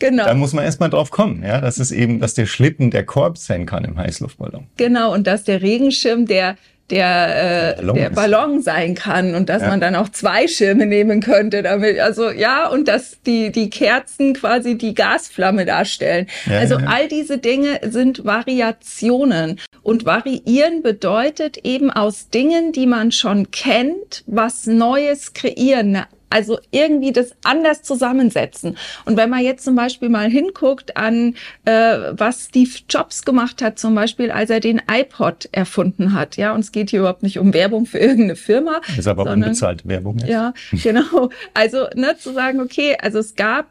Genau. 0.00 0.24
Da 0.24 0.34
muss 0.34 0.52
man 0.52 0.64
erstmal 0.64 0.90
drauf 0.90 1.10
kommen, 1.10 1.42
ja, 1.42 1.60
dass 1.60 1.78
es 1.78 1.90
eben, 1.90 2.20
dass 2.20 2.34
der 2.34 2.46
Schlitten 2.46 2.92
der 2.92 3.04
Korb 3.04 3.36
sein 3.36 3.66
kann 3.66 3.84
im 3.84 3.98
Heißluftballon. 3.98 4.68
Genau, 4.76 5.12
und 5.12 5.26
dass 5.26 5.42
der 5.42 5.60
Regenschirm 5.60 6.26
der 6.26 6.56
der, 6.90 7.76
äh, 7.78 7.82
Ballon 7.82 7.96
der 7.96 8.10
Ballon 8.10 8.62
sein 8.62 8.94
kann 8.94 9.34
und 9.34 9.48
dass 9.48 9.62
ja. 9.62 9.68
man 9.68 9.80
dann 9.80 9.94
auch 9.94 10.08
zwei 10.08 10.48
Schirme 10.48 10.86
nehmen 10.86 11.20
könnte 11.20 11.62
damit. 11.62 11.98
Also 12.00 12.30
ja, 12.30 12.68
und 12.68 12.88
dass 12.88 13.22
die, 13.22 13.52
die 13.52 13.70
Kerzen 13.70 14.34
quasi 14.34 14.78
die 14.78 14.94
Gasflamme 14.94 15.66
darstellen. 15.66 16.26
Ja, 16.46 16.58
also 16.58 16.78
ja, 16.78 16.86
all 16.86 17.08
diese 17.08 17.38
Dinge 17.38 17.80
sind 17.82 18.24
Variationen. 18.24 19.60
Und 19.82 20.04
variieren 20.04 20.82
bedeutet 20.82 21.58
eben 21.64 21.90
aus 21.90 22.28
Dingen, 22.28 22.72
die 22.72 22.86
man 22.86 23.12
schon 23.12 23.50
kennt, 23.50 24.22
was 24.26 24.66
Neues 24.66 25.32
kreieren, 25.32 25.96
eine 25.96 26.06
also 26.30 26.58
irgendwie 26.70 27.12
das 27.12 27.32
anders 27.44 27.82
zusammensetzen. 27.82 28.76
Und 29.04 29.16
wenn 29.16 29.30
man 29.30 29.40
jetzt 29.40 29.64
zum 29.64 29.74
Beispiel 29.74 30.08
mal 30.08 30.28
hinguckt 30.28 30.96
an, 30.96 31.34
äh, 31.64 31.72
was 32.12 32.46
Steve 32.46 32.70
Jobs 32.88 33.24
gemacht 33.24 33.62
hat, 33.62 33.78
zum 33.78 33.94
Beispiel, 33.94 34.30
als 34.30 34.50
er 34.50 34.60
den 34.60 34.82
iPod 34.90 35.48
erfunden 35.52 36.12
hat, 36.12 36.36
ja, 36.36 36.54
und 36.54 36.60
es 36.60 36.72
geht 36.72 36.90
hier 36.90 37.00
überhaupt 37.00 37.22
nicht 37.22 37.38
um 37.38 37.54
Werbung 37.54 37.86
für 37.86 37.98
irgendeine 37.98 38.36
Firma. 38.36 38.80
Das 38.86 38.98
ist 38.98 39.06
aber 39.06 39.24
sondern, 39.24 39.44
unbezahlte 39.44 39.88
Werbung. 39.88 40.18
Jetzt. 40.18 40.28
Ja, 40.28 40.52
genau. 40.82 41.30
Also 41.54 41.86
ne, 41.94 42.16
zu 42.18 42.32
sagen, 42.32 42.60
okay, 42.60 42.96
also 43.00 43.18
es 43.18 43.34
gab 43.34 43.66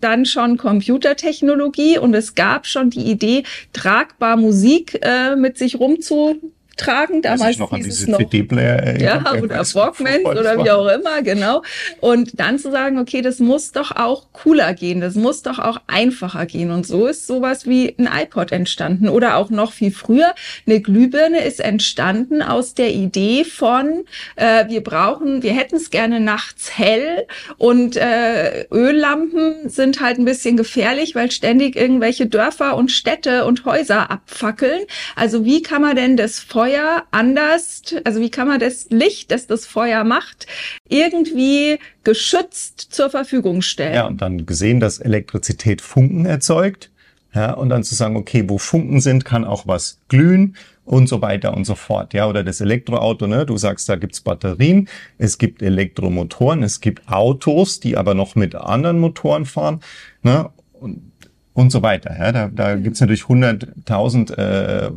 dann 0.00 0.26
schon 0.26 0.58
Computertechnologie 0.58 1.98
und 1.98 2.14
es 2.14 2.34
gab 2.34 2.66
schon 2.66 2.90
die 2.90 3.10
Idee, 3.10 3.44
tragbar 3.72 4.36
Musik 4.36 4.98
äh, 5.02 5.34
mit 5.34 5.56
sich 5.56 5.80
rumzu 5.80 6.40
tragen. 6.76 7.22
Damals 7.22 7.58
noch 7.58 7.72
an 7.72 7.82
diese 7.82 8.06
CD-Player. 8.12 9.00
Ja, 9.00 9.32
oder 9.42 9.64
Walkmans 9.74 10.24
oder 10.24 10.64
wie 10.64 10.70
auch 10.70 10.88
immer, 10.88 11.22
genau. 11.22 11.62
Und 12.00 12.38
dann 12.38 12.58
zu 12.58 12.70
sagen, 12.70 12.98
okay, 12.98 13.22
das 13.22 13.38
muss 13.38 13.72
doch 13.72 13.92
auch 13.92 14.26
cooler 14.32 14.74
gehen, 14.74 15.00
das 15.00 15.14
muss 15.14 15.42
doch 15.42 15.58
auch 15.58 15.80
einfacher 15.86 16.46
gehen. 16.46 16.70
Und 16.70 16.86
so 16.86 17.06
ist 17.06 17.26
sowas 17.26 17.66
wie 17.66 17.94
ein 17.98 18.08
iPod 18.12 18.52
entstanden. 18.52 19.08
Oder 19.08 19.36
auch 19.36 19.50
noch 19.50 19.72
viel 19.72 19.92
früher, 19.92 20.34
eine 20.66 20.80
Glühbirne 20.80 21.40
ist 21.44 21.60
entstanden 21.60 22.42
aus 22.42 22.74
der 22.74 22.92
Idee 22.92 23.44
von, 23.44 24.04
äh, 24.36 24.68
wir 24.68 24.82
brauchen, 24.82 25.42
wir 25.42 25.52
hätten 25.52 25.76
es 25.76 25.90
gerne 25.90 26.20
nachts 26.20 26.78
hell 26.78 27.26
und 27.58 27.96
äh, 27.96 28.66
Öllampen 28.70 29.68
sind 29.68 30.00
halt 30.00 30.18
ein 30.18 30.24
bisschen 30.24 30.56
gefährlich, 30.56 31.14
weil 31.14 31.30
ständig 31.30 31.76
irgendwelche 31.76 32.26
Dörfer 32.26 32.76
und 32.76 32.90
Städte 32.90 33.44
und 33.44 33.64
Häuser 33.64 34.10
abfackeln. 34.10 34.82
Also 35.16 35.44
wie 35.44 35.62
kann 35.62 35.82
man 35.82 35.96
denn 35.96 36.16
das 36.16 36.38
Feuer 36.64 37.04
anders, 37.10 37.82
also 38.04 38.20
wie 38.20 38.30
kann 38.30 38.48
man 38.48 38.58
das 38.58 38.86
Licht, 38.88 39.30
das 39.30 39.46
das 39.46 39.66
Feuer 39.66 40.02
macht, 40.02 40.46
irgendwie 40.88 41.78
geschützt 42.04 42.80
zur 42.80 43.10
Verfügung 43.10 43.60
stellen? 43.60 43.94
Ja, 43.94 44.06
und 44.06 44.22
dann 44.22 44.46
gesehen, 44.46 44.80
dass 44.80 44.98
Elektrizität 44.98 45.82
Funken 45.82 46.24
erzeugt. 46.24 46.90
Ja, 47.34 47.52
und 47.52 47.68
dann 47.68 47.84
zu 47.84 47.94
sagen, 47.94 48.16
okay, 48.16 48.48
wo 48.48 48.56
Funken 48.56 49.02
sind, 49.02 49.26
kann 49.26 49.44
auch 49.44 49.66
was 49.66 49.98
glühen 50.08 50.56
und 50.86 51.06
so 51.06 51.20
weiter 51.20 51.54
und 51.54 51.66
so 51.66 51.74
fort. 51.74 52.14
Ja, 52.14 52.28
oder 52.28 52.42
das 52.42 52.62
Elektroauto, 52.62 53.26
ne? 53.26 53.44
Du 53.44 53.58
sagst, 53.58 53.86
da 53.90 53.96
gibt's 53.96 54.22
Batterien, 54.22 54.88
es 55.18 55.36
gibt 55.36 55.60
Elektromotoren, 55.60 56.62
es 56.62 56.80
gibt 56.80 57.08
Autos, 57.08 57.80
die 57.80 57.98
aber 57.98 58.14
noch 58.14 58.36
mit 58.36 58.54
anderen 58.54 59.00
Motoren 59.00 59.44
fahren, 59.44 59.80
ne? 60.22 60.48
Und, 60.72 61.12
und 61.52 61.70
so 61.70 61.82
weiter. 61.82 62.16
Ja, 62.18 62.32
da, 62.32 62.48
da 62.48 62.76
gibt's 62.76 63.00
natürlich 63.00 63.28
hunderttausend 63.28 64.30
äh, 64.38 64.90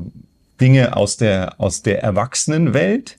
Dinge 0.60 0.96
aus 0.96 1.18
der, 1.18 1.60
aus 1.60 1.82
der 1.82 2.04
Erwachsenenwelt. 2.04 3.18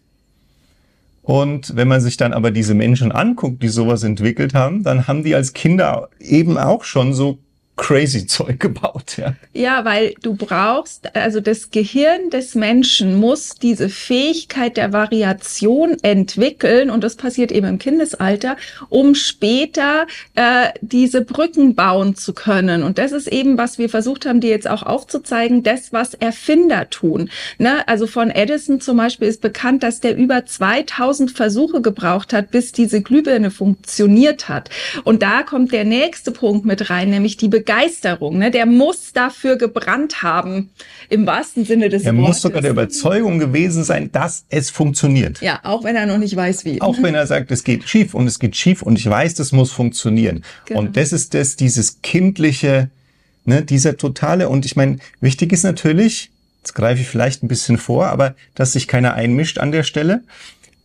Und 1.23 1.76
wenn 1.76 1.88
man 1.88 2.00
sich 2.00 2.16
dann 2.16 2.33
aber 2.33 2.50
diese 2.50 2.75
Menschen 2.75 3.12
anguckt, 3.12 3.62
die 3.62 3.68
sowas 3.68 4.02
entwickelt 4.02 4.54
haben, 4.54 4.83
dann 4.83 5.07
haben 5.07 5.25
die 5.25 5.35
als 5.35 5.52
Kinder 5.52 6.09
eben 6.21 6.57
auch 6.57 6.85
schon 6.85 7.12
so 7.12 7.38
crazy 7.78 8.26
Zeug 8.26 8.61
gebaut, 8.61 9.16
ja. 9.16 9.35
Ja, 9.54 9.85
weil 9.85 10.14
du 10.20 10.35
brauchst, 10.35 11.16
also 11.16 11.40
das 11.40 11.70
Gehirn 11.70 12.28
des 12.30 12.54
Menschen 12.54 13.16
muss 13.16 13.54
diese 13.54 13.88
Fähigkeit 13.88 14.76
der 14.76 14.92
Variation 14.92 15.97
entwickeln 16.02 16.90
und 16.90 17.02
das 17.02 17.16
passiert 17.16 17.52
eben 17.52 17.66
im 17.66 17.78
Kindesalter, 17.78 18.56
um 18.90 19.14
später 19.14 20.06
äh, 20.35 20.68
diese 20.82 21.23
Brücken 21.23 21.75
bauen 21.76 22.16
zu 22.16 22.35
können. 22.35 22.82
Und 22.82 22.99
das 22.99 23.12
ist 23.12 23.28
eben, 23.28 23.56
was 23.56 23.78
wir 23.78 23.88
versucht 23.88 24.26
haben, 24.26 24.40
dir 24.40 24.50
jetzt 24.50 24.68
auch 24.68 24.82
aufzuzeigen, 24.82 25.62
das, 25.62 25.92
was 25.92 26.14
Erfinder 26.14 26.90
tun. 26.90 27.30
Ne? 27.58 27.87
Also 27.87 28.06
von 28.06 28.30
Edison 28.30 28.80
zum 28.80 28.97
Beispiel 28.97 29.28
ist 29.28 29.40
bekannt, 29.40 29.85
dass 29.85 30.00
der 30.00 30.16
über 30.16 30.44
2000 30.44 31.30
Versuche 31.30 31.80
gebraucht 31.80 32.32
hat, 32.32 32.50
bis 32.50 32.73
diese 32.73 33.02
Glühbirne 33.02 33.52
funktioniert 33.52 34.49
hat. 34.49 34.68
Und 35.04 35.23
da 35.23 35.44
kommt 35.44 35.73
der 35.73 35.85
nächste 35.85 36.32
Punkt 36.32 36.66
mit 36.66 36.90
rein, 36.90 37.11
nämlich 37.11 37.37
die 37.37 37.49
Be 37.49 37.68
Begeisterung. 37.69 38.39
Ne? 38.39 38.51
Der 38.51 38.65
muss 38.65 39.13
dafür 39.13 39.57
gebrannt 39.57 40.23
haben, 40.23 40.71
im 41.11 41.27
wahrsten 41.27 41.67
Sinne 41.67 41.91
des 41.91 42.05
er 42.05 42.13
Wortes. 42.13 42.25
Er 42.25 42.29
muss 42.29 42.41
sogar 42.41 42.63
der 42.63 42.71
Überzeugung 42.71 43.39
gewesen 43.39 43.85
sein, 43.85 44.11
dass 44.11 44.47
es 44.49 44.71
funktioniert. 44.71 45.43
Ja, 45.43 45.61
auch 45.65 45.85
wenn 45.85 45.95
er 45.95 46.07
noch 46.07 46.17
nicht 46.17 46.35
weiß, 46.35 46.65
wie. 46.65 46.81
Auch 46.81 46.97
wenn 47.03 47.15
er 47.15 47.27
sagt, 47.27 47.51
es 47.51 47.65
geht 47.65 47.87
schief 47.87 48.15
und 48.15 48.27
es 48.27 48.39
geht 48.39 48.57
schief 48.57 48.81
und 48.81 48.99
ich 48.99 49.09
weiß, 49.09 49.35
das 49.35 49.53
muss 49.53 49.71
funktionieren. 49.71 50.45
Genau. 50.65 50.81
Und 50.81 50.97
das 50.97 51.13
ist 51.13 51.35
das, 51.35 51.57
dieses 51.57 52.01
kindliche, 52.01 52.89
ne, 53.45 53.63
dieser 53.63 53.99
totale, 53.99 54.49
und 54.49 54.65
ich 54.65 54.75
meine, 54.75 54.97
wichtig 55.21 55.53
ist 55.53 55.63
natürlich, 55.63 56.31
jetzt 56.63 56.75
greife 56.75 57.03
ich 57.03 57.09
vielleicht 57.09 57.43
ein 57.43 57.49
bisschen 57.49 57.77
vor, 57.77 58.07
aber 58.07 58.35
dass 58.55 58.73
sich 58.73 58.89
keiner 58.89 59.13
einmischt 59.13 59.59
an 59.59 59.73
der 59.73 59.83
Stelle, 59.83 60.23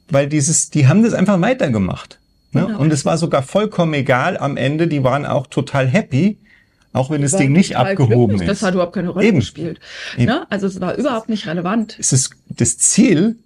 weil 0.09 0.27
dieses, 0.27 0.69
die 0.69 0.87
haben 0.87 1.01
das 1.01 1.13
einfach 1.13 1.39
weitergemacht. 1.39 2.19
Ne? 2.51 2.65
Genau. 2.65 2.79
Und 2.79 2.91
es 2.91 3.05
war 3.05 3.17
sogar 3.17 3.41
vollkommen 3.41 3.93
egal 3.93 4.37
am 4.37 4.57
Ende, 4.57 4.87
die 4.87 5.03
waren 5.05 5.25
auch 5.25 5.47
total 5.47 5.87
happy, 5.87 6.37
auch 6.93 7.09
wenn 7.09 7.21
das 7.21 7.35
Ding 7.35 7.51
nicht 7.51 7.75
abgehoben 7.75 8.35
ist. 8.35 8.47
Das 8.47 8.61
hat 8.61 8.75
überhaupt 8.75 8.93
keine 8.93 9.09
Rolle 9.09 9.25
Eben. 9.25 9.39
gespielt. 9.39 9.79
Eben. 10.15 10.25
Ne? 10.25 10.45
Also 10.49 10.67
es 10.67 10.79
war 10.79 10.95
überhaupt 10.95 11.27
nicht 11.27 11.47
relevant. 11.47 11.97
Es 11.99 12.13
ist 12.13 12.31
das 12.49 12.77
Ziel, 12.77 13.37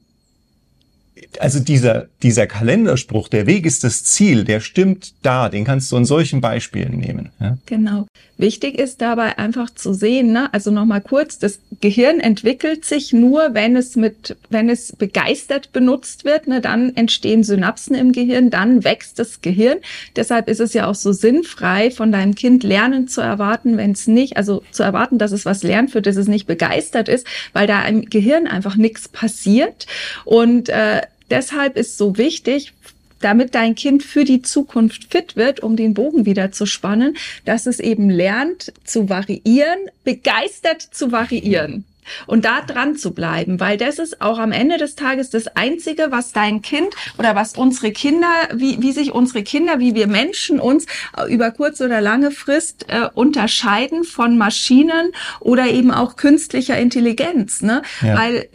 also 1.40 1.60
dieser, 1.60 2.08
dieser 2.24 2.48
Kalenderspruch, 2.48 3.28
der 3.28 3.48
Weg 3.48 3.66
ist 3.66 3.84
das 3.84 4.04
Ziel, 4.04 4.44
der 4.44 4.60
stimmt 4.60 5.14
da, 5.22 5.50
den 5.50 5.66
kannst 5.66 5.92
du 5.92 5.98
in 5.98 6.06
solchen 6.06 6.42
Beispielen 6.42 6.98
nehmen. 6.98 7.30
Ja? 7.40 7.58
Genau. 7.66 8.08
Wichtig 8.38 8.78
ist 8.78 9.02
dabei 9.02 9.38
einfach 9.40 9.72
zu 9.72 9.94
sehen, 9.94 10.32
ne? 10.32 10.54
also 10.54 10.70
nochmal 10.70 11.02
kurz, 11.02 11.40
das 11.40 11.60
Gehirn 11.82 12.20
entwickelt 12.20 12.86
sich 12.86 13.12
nur, 13.12 13.54
wenn 13.54 13.76
es 13.76 13.96
mit, 13.96 14.38
wenn 14.50 14.70
es 14.70 14.96
begeistert 14.96 15.72
benutzt 15.74 16.24
wird, 16.24 16.48
ne? 16.48 16.62
dann 16.62 16.96
entstehen 16.96 17.44
Synapsen 17.44 17.96
im 17.96 18.12
Gehirn, 18.12 18.52
dann 18.52 18.84
wächst 18.84 19.18
das 19.18 19.42
Gehirn. 19.42 19.78
Deshalb 20.16 20.48
ist 20.50 20.60
es 20.60 20.74
ja 20.74 20.88
auch 20.88 20.96
so 20.96 21.14
sinnfrei, 21.14 21.90
von 21.90 22.12
deinem 22.12 22.36
Kind 22.36 22.64
Lernen 22.64 23.08
zu 23.08 23.22
erwarten, 23.22 23.76
wenn 23.78 23.92
es 23.92 24.08
nicht, 24.08 24.38
also 24.38 24.62
zu 24.72 24.84
erwarten, 24.84 25.18
dass 25.18 25.32
es 25.32 25.46
was 25.46 25.64
lernt, 25.64 25.90
für 25.90 26.04
das 26.04 26.16
es 26.16 26.28
nicht 26.28 26.46
begeistert 26.46 27.10
ist, 27.10 27.26
weil 27.54 27.66
da 27.66 27.84
im 27.88 28.06
Gehirn 28.06 28.46
einfach 28.46 28.76
nichts 28.76 29.08
passiert. 29.08 29.88
Und 30.26 30.70
äh, 30.70 31.02
deshalb 31.30 31.78
ist 31.78 31.98
so 31.98 32.18
wichtig, 32.18 32.74
damit 33.22 33.56
dein 33.56 33.76
Kind 33.76 34.04
für 34.04 34.24
die 34.24 34.42
Zukunft 34.42 35.12
fit 35.12 35.36
wird, 35.36 35.62
um 35.62 35.76
den 35.76 35.94
Bogen 35.94 36.26
wieder 36.26 36.52
zu 36.52 36.66
spannen, 36.66 37.18
dass 37.46 37.66
es 37.66 37.80
eben 37.80 38.10
lernt 38.10 38.74
zu 38.84 39.10
variieren, 39.10 39.80
begeistert 40.04 40.82
zu 40.82 41.12
variieren 41.12 41.86
und 42.26 42.46
da 42.46 42.62
dran 42.62 42.96
zu 42.96 43.14
bleiben, 43.14 43.60
weil 43.60 43.78
das 43.78 44.00
ist 44.00 44.22
auch 44.22 44.40
am 44.40 44.52
Ende 44.52 44.78
des 44.78 44.96
Tages 44.96 45.30
das 45.30 45.48
Einzige, 45.48 46.08
was 46.10 46.32
dein 46.32 46.62
Kind 46.62 46.90
oder 47.18 47.36
was 47.36 47.58
unsere 47.58 47.92
Kinder, 47.92 48.28
wie, 48.54 48.82
wie 48.82 48.92
sich 48.92 49.12
unsere 49.12 49.44
Kinder, 49.44 49.80
wie 49.80 49.96
wir 49.96 50.08
Menschen 50.08 50.60
uns 50.60 50.86
über 51.28 51.52
kurz 51.52 51.82
oder 51.82 52.02
lange 52.02 52.32
Frist 52.32 52.86
äh, 52.88 53.10
unterscheiden 53.14 54.04
von 54.04 54.38
Maschinen 54.38 55.12
oder 55.40 55.68
eben 55.68 55.92
auch 55.92 56.16
künstlicher 56.16 56.78
Intelligenz, 56.78 57.62
ne? 57.62 57.82
Ja. 58.02 58.18
Weil 58.18 58.48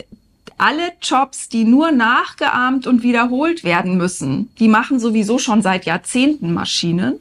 alle 0.62 0.92
Jobs, 1.02 1.48
die 1.48 1.64
nur 1.64 1.90
nachgeahmt 1.90 2.86
und 2.86 3.02
wiederholt 3.02 3.64
werden 3.64 3.96
müssen, 3.96 4.48
die 4.60 4.68
machen 4.68 5.00
sowieso 5.00 5.38
schon 5.38 5.60
seit 5.60 5.86
Jahrzehnten 5.86 6.54
Maschinen. 6.54 7.18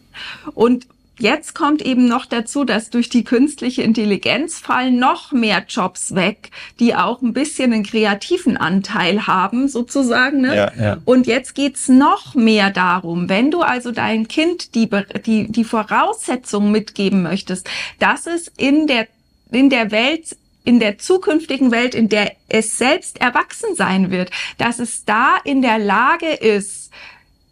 Und 0.54 0.86
Jetzt 1.20 1.54
kommt 1.54 1.84
eben 1.84 2.08
noch 2.08 2.26
dazu, 2.26 2.64
dass 2.64 2.90
durch 2.90 3.08
die 3.08 3.24
künstliche 3.24 3.84
Intelligenz 3.84 4.58
fallen 4.58 4.98
noch 4.98 5.32
mehr 5.32 5.64
Jobs 5.68 6.16
weg, 6.16 6.50
die 6.80 6.96
auch 6.96 7.22
ein 7.22 7.32
bisschen 7.32 7.74
einen 7.74 7.84
kreativen 7.84 8.58
Anteil 8.58 9.28
haben, 9.28 9.68
sozusagen. 9.68 10.42
Ne? 10.42 10.56
Ja, 10.56 10.72
ja. 10.80 10.98
Und 11.06 11.28
jetzt 11.28 11.54
geht's 11.54 11.90
noch 11.90 12.34
mehr 12.34 12.72
darum, 12.72 13.30
wenn 13.30 13.52
du 13.52 13.62
also 13.62 13.92
dein 13.92 14.28
Kind 14.28 14.74
die, 14.74 14.90
die, 15.24 15.52
die 15.52 15.64
Voraussetzungen 15.64 16.72
mitgeben 16.72 17.22
möchtest, 17.22 17.70
dass 18.00 18.26
es 18.26 18.48
in 18.58 18.88
der, 18.88 19.08
in 19.52 19.70
der 19.70 19.92
Welt 19.92 20.36
in 20.64 20.80
der 20.80 20.98
zukünftigen 20.98 21.72
Welt, 21.72 21.96
in 21.96 22.10
der 22.10 22.34
es 22.48 22.78
selbst 22.78 23.20
erwachsen 23.20 23.76
sein 23.76 24.12
wird, 24.12 24.32
dass 24.58 24.80
es 24.80 25.06
da 25.06 25.38
in 25.44 25.62
der 25.62 25.80
Lage 25.80 26.32
ist, 26.32 26.92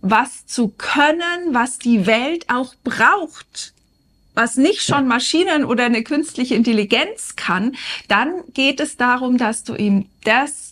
was 0.01 0.45
zu 0.45 0.69
können, 0.69 1.53
was 1.53 1.79
die 1.79 2.05
Welt 2.05 2.45
auch 2.49 2.73
braucht, 2.83 3.73
was 4.33 4.55
nicht 4.55 4.81
schon 4.81 5.07
Maschinen 5.07 5.65
oder 5.65 5.85
eine 5.85 6.03
künstliche 6.03 6.55
Intelligenz 6.55 7.35
kann, 7.35 7.75
dann 8.07 8.43
geht 8.53 8.79
es 8.79 8.95
darum, 8.95 9.37
dass 9.37 9.63
du 9.63 9.75
ihm 9.75 10.05
das 10.23 10.71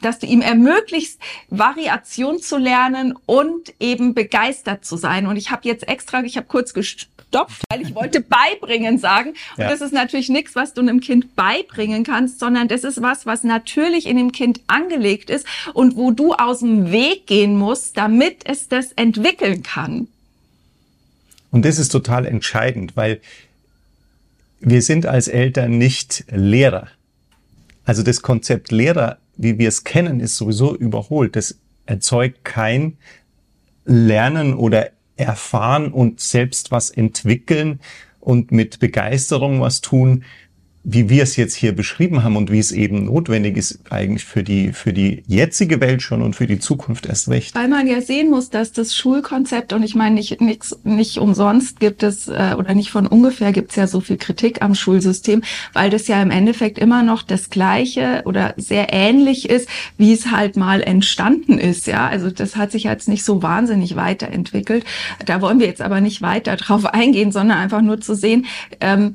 dass 0.00 0.18
du 0.18 0.26
ihm 0.26 0.40
ermöglichst, 0.40 1.20
Variation 1.48 2.38
zu 2.38 2.58
lernen 2.58 3.14
und 3.26 3.74
eben 3.80 4.14
begeistert 4.14 4.84
zu 4.84 4.96
sein. 4.96 5.26
Und 5.26 5.36
ich 5.36 5.50
habe 5.50 5.66
jetzt 5.68 5.88
extra, 5.88 6.22
ich 6.22 6.36
habe 6.36 6.46
kurz 6.46 6.74
gestoppt, 6.74 7.62
weil 7.70 7.82
ich 7.82 7.94
wollte 7.94 8.20
beibringen 8.60 8.98
sagen. 8.98 9.30
Und 9.56 9.62
ja. 9.62 9.70
das 9.70 9.80
ist 9.80 9.92
natürlich 9.92 10.28
nichts, 10.28 10.54
was 10.54 10.74
du 10.74 10.80
einem 10.80 11.00
Kind 11.00 11.34
beibringen 11.34 12.04
kannst, 12.04 12.38
sondern 12.38 12.68
das 12.68 12.84
ist 12.84 13.02
was, 13.02 13.26
was 13.26 13.42
natürlich 13.42 14.06
in 14.06 14.16
dem 14.16 14.32
Kind 14.32 14.60
angelegt 14.66 15.30
ist 15.30 15.46
und 15.72 15.96
wo 15.96 16.10
du 16.10 16.34
aus 16.34 16.60
dem 16.60 16.90
Weg 16.92 17.26
gehen 17.26 17.56
musst, 17.56 17.96
damit 17.96 18.42
es 18.44 18.68
das 18.68 18.92
entwickeln 18.92 19.62
kann. 19.62 20.08
Und 21.50 21.64
das 21.64 21.78
ist 21.78 21.88
total 21.88 22.26
entscheidend, 22.26 22.96
weil 22.96 23.20
wir 24.60 24.82
sind 24.82 25.06
als 25.06 25.28
Eltern 25.28 25.78
nicht 25.78 26.24
Lehrer. 26.30 26.88
Also 27.84 28.02
das 28.02 28.20
Konzept 28.20 28.72
Lehrer 28.72 29.18
wie 29.36 29.58
wir 29.58 29.68
es 29.68 29.84
kennen, 29.84 30.20
ist 30.20 30.36
sowieso 30.36 30.76
überholt. 30.76 31.36
Das 31.36 31.58
erzeugt 31.86 32.44
kein 32.44 32.96
Lernen 33.84 34.54
oder 34.54 34.90
Erfahren 35.16 35.92
und 35.92 36.20
selbst 36.20 36.70
was 36.70 36.90
entwickeln 36.90 37.80
und 38.20 38.50
mit 38.52 38.80
Begeisterung 38.80 39.60
was 39.60 39.80
tun. 39.80 40.24
Wie 40.88 41.08
wir 41.10 41.24
es 41.24 41.34
jetzt 41.34 41.56
hier 41.56 41.74
beschrieben 41.74 42.22
haben 42.22 42.36
und 42.36 42.52
wie 42.52 42.60
es 42.60 42.70
eben 42.70 43.06
notwendig 43.06 43.56
ist, 43.56 43.80
eigentlich 43.90 44.24
für 44.24 44.44
die, 44.44 44.72
für 44.72 44.92
die 44.92 45.24
jetzige 45.26 45.80
Welt 45.80 46.00
schon 46.00 46.22
und 46.22 46.36
für 46.36 46.46
die 46.46 46.60
Zukunft 46.60 47.06
erst 47.06 47.28
recht. 47.28 47.56
Weil 47.56 47.66
man 47.66 47.88
ja 47.88 48.00
sehen 48.00 48.30
muss, 48.30 48.50
dass 48.50 48.70
das 48.70 48.94
Schulkonzept, 48.94 49.72
und 49.72 49.82
ich 49.82 49.96
meine, 49.96 50.14
nicht, 50.14 50.40
nicht, 50.40 50.64
nicht 50.84 51.18
umsonst 51.18 51.80
gibt 51.80 52.04
es, 52.04 52.28
äh, 52.28 52.54
oder 52.56 52.72
nicht 52.74 52.92
von 52.92 53.08
ungefähr 53.08 53.50
gibt 53.50 53.70
es 53.70 53.76
ja 53.76 53.88
so 53.88 54.00
viel 54.00 54.16
Kritik 54.16 54.62
am 54.62 54.76
Schulsystem, 54.76 55.42
weil 55.72 55.90
das 55.90 56.06
ja 56.06 56.22
im 56.22 56.30
Endeffekt 56.30 56.78
immer 56.78 57.02
noch 57.02 57.24
das 57.24 57.50
Gleiche 57.50 58.22
oder 58.24 58.54
sehr 58.56 58.92
ähnlich 58.92 59.50
ist, 59.50 59.68
wie 59.98 60.12
es 60.12 60.30
halt 60.30 60.56
mal 60.56 60.82
entstanden 60.82 61.58
ist. 61.58 61.88
Ja, 61.88 62.06
also 62.06 62.30
das 62.30 62.54
hat 62.54 62.70
sich 62.70 62.84
jetzt 62.84 63.08
nicht 63.08 63.24
so 63.24 63.42
wahnsinnig 63.42 63.96
weiterentwickelt. 63.96 64.84
Da 65.24 65.40
wollen 65.40 65.58
wir 65.58 65.66
jetzt 65.66 65.82
aber 65.82 66.00
nicht 66.00 66.22
weiter 66.22 66.54
drauf 66.54 66.86
eingehen, 66.86 67.32
sondern 67.32 67.58
einfach 67.58 67.82
nur 67.82 68.00
zu 68.00 68.14
sehen, 68.14 68.46
ähm, 68.80 69.14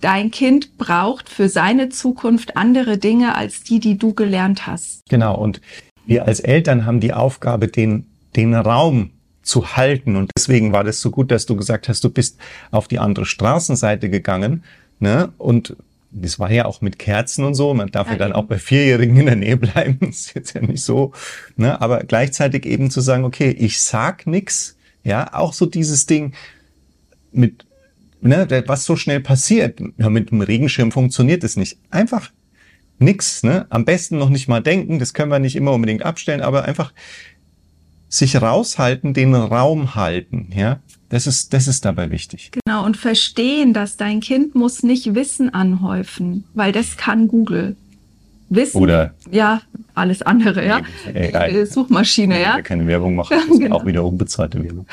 dein 0.00 0.30
Kind 0.30 0.78
braucht 0.78 1.28
für 1.28 1.48
seine 1.48 1.88
Zukunft 1.88 2.56
andere 2.56 2.98
Dinge 2.98 3.34
als 3.34 3.62
die, 3.62 3.80
die 3.80 3.98
du 3.98 4.14
gelernt 4.14 4.66
hast. 4.66 5.00
Genau. 5.08 5.36
Und 5.36 5.60
wir 6.06 6.26
als 6.26 6.40
Eltern 6.40 6.84
haben 6.84 7.00
die 7.00 7.12
Aufgabe, 7.12 7.68
den, 7.68 8.06
den 8.36 8.54
Raum 8.54 9.10
zu 9.42 9.76
halten. 9.76 10.16
Und 10.16 10.30
deswegen 10.36 10.72
war 10.72 10.84
das 10.84 11.00
so 11.00 11.10
gut, 11.10 11.30
dass 11.30 11.46
du 11.46 11.56
gesagt 11.56 11.88
hast, 11.88 12.04
du 12.04 12.10
bist 12.10 12.38
auf 12.70 12.88
die 12.88 12.98
andere 12.98 13.26
Straßenseite 13.26 14.08
gegangen. 14.08 14.64
Ne? 15.00 15.32
Und 15.38 15.76
das 16.10 16.38
war 16.38 16.50
ja 16.50 16.66
auch 16.66 16.80
mit 16.80 16.98
Kerzen 16.98 17.44
und 17.44 17.54
so. 17.54 17.74
Man 17.74 17.90
darf 17.90 18.06
ja, 18.08 18.14
ja 18.14 18.18
dann 18.18 18.32
auch 18.32 18.44
bei 18.44 18.58
Vierjährigen 18.58 19.16
in 19.16 19.26
der 19.26 19.36
Nähe 19.36 19.56
bleiben. 19.56 19.98
Das 20.00 20.20
ist 20.20 20.34
jetzt 20.34 20.54
ja 20.54 20.60
nicht 20.60 20.84
so. 20.84 21.12
Ne? 21.56 21.80
Aber 21.80 22.00
gleichzeitig 22.00 22.66
eben 22.66 22.90
zu 22.90 23.00
sagen, 23.00 23.24
okay, 23.24 23.50
ich 23.50 23.80
sag 23.80 24.26
nix. 24.26 24.76
Ja, 25.04 25.34
auch 25.34 25.52
so 25.52 25.66
dieses 25.66 26.06
Ding 26.06 26.32
mit 27.32 27.64
ne, 28.22 28.64
was 28.66 28.84
so 28.84 28.96
schnell 28.96 29.20
passiert. 29.20 29.80
Ja, 29.98 30.08
mit 30.08 30.30
dem 30.30 30.40
Regenschirm 30.40 30.92
funktioniert 30.92 31.44
es 31.44 31.56
nicht. 31.56 31.78
Einfach 31.90 32.30
nix, 32.98 33.42
ne? 33.42 33.66
Am 33.68 33.84
besten 33.84 34.18
noch 34.18 34.30
nicht 34.30 34.48
mal 34.48 34.60
denken, 34.60 34.98
das 34.98 35.12
können 35.12 35.30
wir 35.30 35.38
nicht 35.38 35.56
immer 35.56 35.72
unbedingt 35.72 36.04
abstellen, 36.04 36.40
aber 36.40 36.64
einfach 36.64 36.92
sich 38.08 38.40
raushalten, 38.40 39.14
den 39.14 39.34
Raum 39.34 39.94
halten, 39.94 40.50
ja? 40.54 40.80
Das 41.08 41.26
ist, 41.26 41.52
das 41.52 41.68
ist 41.68 41.84
dabei 41.84 42.10
wichtig. 42.10 42.52
Genau, 42.64 42.86
und 42.86 42.96
verstehen, 42.96 43.74
dass 43.74 43.98
dein 43.98 44.20
Kind 44.20 44.54
muss 44.54 44.82
nicht 44.82 45.14
Wissen 45.14 45.52
anhäufen, 45.52 46.44
weil 46.54 46.72
das 46.72 46.96
kann 46.96 47.28
Google. 47.28 47.76
Wissen. 48.48 48.78
Oder. 48.80 49.14
Ja, 49.30 49.62
alles 49.94 50.22
andere, 50.22 50.64
ja. 50.64 50.80
Äh, 51.12 51.66
Suchmaschine, 51.66 52.40
ja. 52.40 52.60
Keine 52.62 52.86
Werbung 52.86 53.14
machen, 53.14 53.36
genau. 53.58 53.76
auch 53.76 53.86
wieder 53.86 54.04
unbezahlte 54.04 54.62
Werbung. 54.62 54.86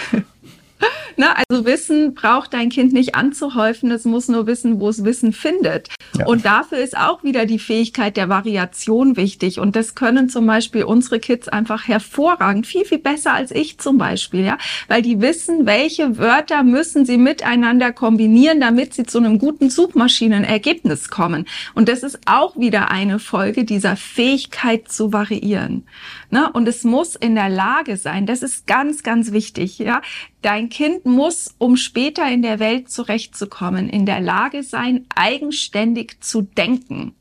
Ne? 1.20 1.28
Also 1.50 1.66
Wissen 1.66 2.14
braucht 2.14 2.54
dein 2.54 2.70
Kind 2.70 2.94
nicht 2.94 3.14
anzuhäufen, 3.14 3.92
es 3.92 4.06
muss 4.06 4.30
nur 4.30 4.48
wissen, 4.48 4.80
wo 4.80 4.88
es 4.88 5.04
Wissen 5.04 5.34
findet. 5.34 5.90
Ja. 6.18 6.26
Und 6.26 6.46
dafür 6.46 6.78
ist 6.78 6.96
auch 6.98 7.26
wieder 7.26 7.46
die 7.46 7.60
Fähigkeit 7.60 8.16
der 8.16 8.30
Variation 8.30 9.18
wichtig. 9.18 9.60
Und 9.60 9.76
das 9.76 9.96
können 9.96 10.30
zum 10.30 10.48
Beispiel 10.48 10.86
unsere 10.86 11.20
Kids 11.20 11.50
einfach 11.50 11.90
hervorragend, 11.90 12.68
viel, 12.68 12.86
viel 12.86 13.00
besser 13.00 13.34
als 13.34 13.52
ich 13.52 13.80
zum 13.80 13.98
Beispiel, 13.98 14.46
ja, 14.46 14.58
weil 14.88 15.02
die 15.02 15.20
wissen, 15.20 15.66
welche 15.66 16.18
Wörter 16.18 16.64
müssen 16.64 17.06
sie 17.06 17.18
miteinander 17.18 17.92
kombinieren, 17.92 18.62
damit 18.62 18.94
sie 18.94 19.04
zu 19.04 19.18
einem 19.18 19.40
guten 19.40 19.70
Suchmaschinenergebnis 19.70 21.10
kommen. 21.10 21.48
Und 21.76 21.90
das 21.90 22.02
ist 22.02 22.20
auch 22.28 22.56
wieder 22.56 22.92
eine 22.92 23.20
Folge 23.20 23.66
dieser 23.66 23.98
Fähigkeit 23.98 24.90
zu 24.90 25.12
variieren. 25.12 25.84
Ne? 26.32 26.52
Und 26.52 26.68
es 26.68 26.84
muss 26.84 27.16
in 27.16 27.36
der 27.36 27.50
Lage 27.50 27.98
sein, 27.98 28.26
das 28.26 28.44
ist 28.44 28.68
ganz, 28.68 29.04
ganz 29.04 29.32
wichtig, 29.32 29.80
ja, 29.80 30.02
Dein 30.42 30.70
Kind 30.70 31.06
muss, 31.06 31.54
um 31.58 31.76
später 31.76 32.30
in 32.32 32.42
der 32.42 32.60
Welt 32.60 32.90
zurechtzukommen, 32.90 33.90
in 33.90 34.06
der 34.06 34.22
Lage 34.22 34.64
sein, 34.64 35.06
eigenständig 35.14 36.22
zu 36.22 36.44
denken. 36.44 37.14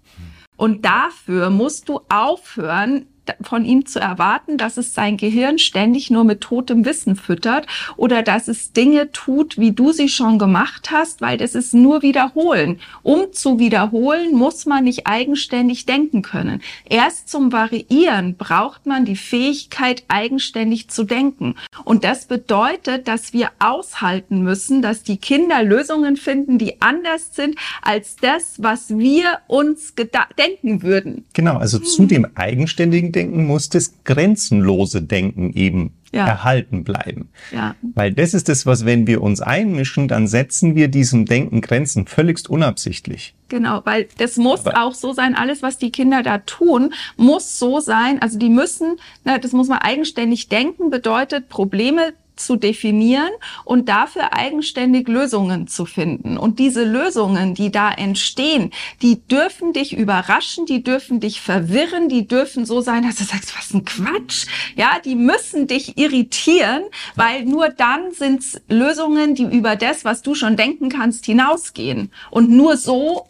Und 0.56 0.84
dafür 0.84 1.50
musst 1.50 1.88
du 1.88 2.00
aufhören, 2.08 3.06
von 3.40 3.64
ihm 3.64 3.86
zu 3.86 4.00
erwarten, 4.00 4.56
dass 4.58 4.76
es 4.76 4.94
sein 4.94 5.16
Gehirn 5.16 5.58
ständig 5.58 6.10
nur 6.10 6.24
mit 6.24 6.40
totem 6.40 6.84
Wissen 6.84 7.16
füttert 7.16 7.66
oder 7.96 8.22
dass 8.22 8.48
es 8.48 8.72
Dinge 8.72 9.12
tut, 9.12 9.58
wie 9.58 9.72
du 9.72 9.92
sie 9.92 10.08
schon 10.08 10.38
gemacht 10.38 10.90
hast, 10.90 11.20
weil 11.20 11.38
das 11.38 11.54
ist 11.54 11.74
nur 11.74 12.02
wiederholen. 12.02 12.80
Um 13.02 13.32
zu 13.32 13.58
wiederholen, 13.58 14.34
muss 14.34 14.66
man 14.66 14.84
nicht 14.84 15.06
eigenständig 15.06 15.86
denken 15.86 16.22
können. 16.22 16.60
Erst 16.84 17.28
zum 17.28 17.52
Variieren 17.52 18.36
braucht 18.36 18.86
man 18.86 19.04
die 19.04 19.16
Fähigkeit, 19.16 20.04
eigenständig 20.08 20.88
zu 20.88 21.04
denken. 21.04 21.54
Und 21.84 22.04
das 22.04 22.26
bedeutet, 22.26 23.08
dass 23.08 23.32
wir 23.32 23.50
aushalten 23.58 24.42
müssen, 24.42 24.82
dass 24.82 25.02
die 25.02 25.16
Kinder 25.16 25.62
Lösungen 25.62 26.16
finden, 26.16 26.58
die 26.58 26.80
anders 26.80 27.34
sind 27.34 27.56
als 27.82 28.16
das, 28.16 28.62
was 28.62 28.96
wir 28.96 29.38
uns 29.46 29.94
denken 30.38 30.82
würden. 30.82 31.24
Genau, 31.32 31.56
also 31.58 31.78
zu 31.78 32.06
dem 32.06 32.26
eigenständigen 32.34 33.12
Denken 33.18 33.46
muss 33.46 33.68
das 33.68 34.04
grenzenlose 34.04 35.02
Denken 35.02 35.52
eben 35.52 35.92
ja. 36.12 36.26
erhalten 36.26 36.84
bleiben. 36.84 37.28
Ja. 37.52 37.74
Weil 37.94 38.12
das 38.12 38.34
ist 38.34 38.48
das, 38.48 38.66
was, 38.66 38.84
wenn 38.84 39.06
wir 39.06 39.22
uns 39.22 39.40
einmischen, 39.40 40.08
dann 40.08 40.26
setzen 40.26 40.74
wir 40.74 40.88
diesem 40.88 41.26
Denken 41.26 41.60
Grenzen 41.60 42.06
völligst 42.06 42.48
unabsichtlich. 42.48 43.34
Genau, 43.48 43.82
weil 43.84 44.08
das 44.18 44.36
muss 44.36 44.66
Aber 44.66 44.82
auch 44.82 44.94
so 44.94 45.12
sein, 45.12 45.34
alles, 45.34 45.62
was 45.62 45.78
die 45.78 45.90
Kinder 45.90 46.22
da 46.22 46.38
tun, 46.38 46.94
muss 47.16 47.58
so 47.58 47.80
sein. 47.80 48.20
Also 48.20 48.38
die 48.38 48.50
müssen, 48.50 48.96
ne, 49.24 49.38
das 49.40 49.52
muss 49.52 49.68
man 49.68 49.78
eigenständig 49.78 50.48
denken, 50.48 50.90
bedeutet 50.90 51.48
Probleme 51.48 52.12
zu 52.40 52.56
definieren 52.56 53.30
und 53.64 53.88
dafür 53.88 54.32
eigenständig 54.32 55.08
Lösungen 55.08 55.68
zu 55.68 55.84
finden. 55.84 56.36
Und 56.36 56.58
diese 56.58 56.84
Lösungen, 56.84 57.54
die 57.54 57.70
da 57.70 57.90
entstehen, 57.90 58.72
die 59.02 59.20
dürfen 59.26 59.72
dich 59.72 59.96
überraschen, 59.96 60.66
die 60.66 60.82
dürfen 60.82 61.20
dich 61.20 61.40
verwirren, 61.40 62.08
die 62.08 62.26
dürfen 62.26 62.66
so 62.66 62.80
sein, 62.80 63.02
dass 63.02 63.16
du 63.16 63.24
sagst, 63.24 63.56
was 63.56 63.72
ein 63.72 63.84
Quatsch. 63.84 64.46
Ja, 64.76 64.98
die 65.04 65.14
müssen 65.14 65.66
dich 65.66 65.98
irritieren, 65.98 66.82
weil 67.16 67.44
nur 67.44 67.68
dann 67.68 68.12
sind 68.12 68.40
es 68.40 68.60
Lösungen, 68.68 69.34
die 69.34 69.44
über 69.44 69.76
das, 69.76 70.04
was 70.04 70.22
du 70.22 70.34
schon 70.34 70.56
denken 70.56 70.88
kannst, 70.88 71.26
hinausgehen. 71.26 72.10
Und 72.30 72.50
nur 72.50 72.76
so 72.76 73.26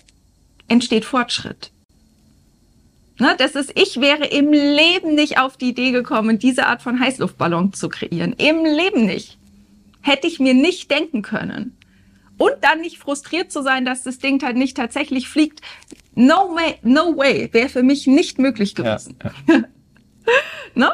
entsteht 0.68 1.04
Fortschritt. 1.04 1.70
Ne, 3.18 3.34
das 3.36 3.56
ist, 3.56 3.72
ich 3.74 4.00
wäre 4.00 4.26
im 4.26 4.52
Leben 4.52 5.14
nicht 5.16 5.38
auf 5.38 5.56
die 5.56 5.70
Idee 5.70 5.90
gekommen, 5.90 6.38
diese 6.38 6.66
Art 6.66 6.82
von 6.82 7.00
Heißluftballon 7.00 7.72
zu 7.72 7.88
kreieren. 7.88 8.32
Im 8.34 8.64
Leben 8.64 9.06
nicht. 9.06 9.38
Hätte 10.02 10.28
ich 10.28 10.38
mir 10.38 10.54
nicht 10.54 10.90
denken 10.90 11.22
können. 11.22 11.76
Und 12.38 12.54
dann 12.60 12.80
nicht 12.80 12.98
frustriert 12.98 13.50
zu 13.50 13.62
sein, 13.62 13.84
dass 13.84 14.04
das 14.04 14.18
Ding 14.18 14.40
halt 14.44 14.56
nicht 14.56 14.76
tatsächlich 14.76 15.28
fliegt. 15.28 15.60
No 16.14 16.54
way, 16.54 16.76
no 16.82 17.16
way, 17.16 17.48
wäre 17.52 17.68
für 17.68 17.82
mich 17.82 18.06
nicht 18.06 18.38
möglich 18.38 18.76
gewesen. 18.76 19.16
Ja, 19.22 19.54
ja. 19.54 19.62
ne? 20.74 20.92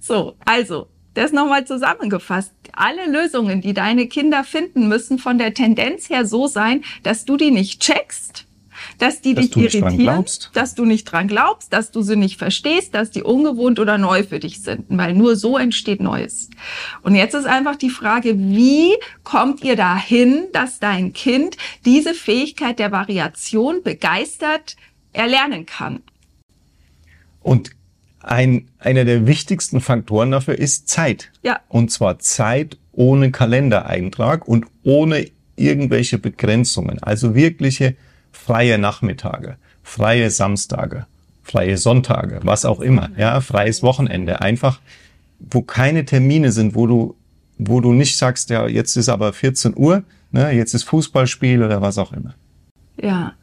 So, 0.00 0.36
also, 0.46 0.88
das 1.12 1.32
nochmal 1.32 1.66
zusammengefasst. 1.66 2.54
Alle 2.72 3.10
Lösungen, 3.10 3.60
die 3.60 3.74
deine 3.74 4.06
Kinder 4.06 4.44
finden, 4.44 4.88
müssen 4.88 5.18
von 5.18 5.36
der 5.36 5.52
Tendenz 5.52 6.08
her 6.08 6.24
so 6.24 6.46
sein, 6.46 6.84
dass 7.02 7.26
du 7.26 7.36
die 7.36 7.50
nicht 7.50 7.82
checkst, 7.82 8.46
dass 8.98 9.20
die 9.20 9.34
dass 9.34 9.50
dich 9.50 9.56
irritieren, 9.56 10.24
dass 10.52 10.74
du 10.74 10.84
nicht 10.84 11.04
dran 11.04 11.28
glaubst, 11.28 11.72
dass 11.72 11.90
du 11.90 12.02
sie 12.02 12.16
nicht 12.16 12.38
verstehst, 12.38 12.94
dass 12.94 13.10
die 13.10 13.22
ungewohnt 13.22 13.78
oder 13.78 13.96
neu 13.96 14.24
für 14.24 14.40
dich 14.40 14.62
sind, 14.62 14.86
weil 14.88 15.14
nur 15.14 15.36
so 15.36 15.56
entsteht 15.56 16.00
Neues. 16.00 16.50
Und 17.02 17.14
jetzt 17.14 17.34
ist 17.34 17.46
einfach 17.46 17.76
die 17.76 17.90
Frage, 17.90 18.38
wie 18.38 18.92
kommt 19.24 19.62
ihr 19.64 19.76
dahin, 19.76 20.46
dass 20.52 20.80
dein 20.80 21.12
Kind 21.12 21.56
diese 21.84 22.14
Fähigkeit 22.14 22.78
der 22.78 22.92
Variation 22.92 23.82
begeistert 23.82 24.76
erlernen 25.12 25.64
kann? 25.66 26.02
Und 27.40 27.70
ein, 28.20 28.68
einer 28.78 29.04
der 29.04 29.26
wichtigsten 29.26 29.80
Faktoren 29.80 30.32
dafür 30.32 30.58
ist 30.58 30.88
Zeit. 30.88 31.30
Ja. 31.42 31.60
Und 31.68 31.90
zwar 31.90 32.18
Zeit 32.18 32.76
ohne 32.92 33.30
Kalendereintrag 33.30 34.46
und 34.46 34.66
ohne 34.82 35.30
irgendwelche 35.56 36.18
Begrenzungen. 36.18 37.02
Also 37.02 37.34
wirkliche 37.34 37.96
freie 38.32 38.78
Nachmittage, 38.78 39.56
freie 39.82 40.30
Samstage, 40.30 41.06
freie 41.42 41.76
Sonntage, 41.76 42.40
was 42.42 42.64
auch 42.64 42.80
immer, 42.80 43.10
ja, 43.16 43.40
freies 43.40 43.82
Wochenende, 43.82 44.40
einfach, 44.40 44.80
wo 45.38 45.62
keine 45.62 46.04
Termine 46.04 46.52
sind, 46.52 46.74
wo 46.74 46.86
du, 46.86 47.16
wo 47.58 47.80
du 47.80 47.92
nicht 47.92 48.16
sagst, 48.16 48.50
ja, 48.50 48.66
jetzt 48.66 48.96
ist 48.96 49.08
aber 49.08 49.32
14 49.32 49.76
Uhr, 49.76 50.02
ne, 50.30 50.52
jetzt 50.52 50.74
ist 50.74 50.84
Fußballspiel 50.84 51.62
oder 51.62 51.80
was 51.80 51.98
auch 51.98 52.12
immer. 52.12 52.34
Ja, 53.00 53.34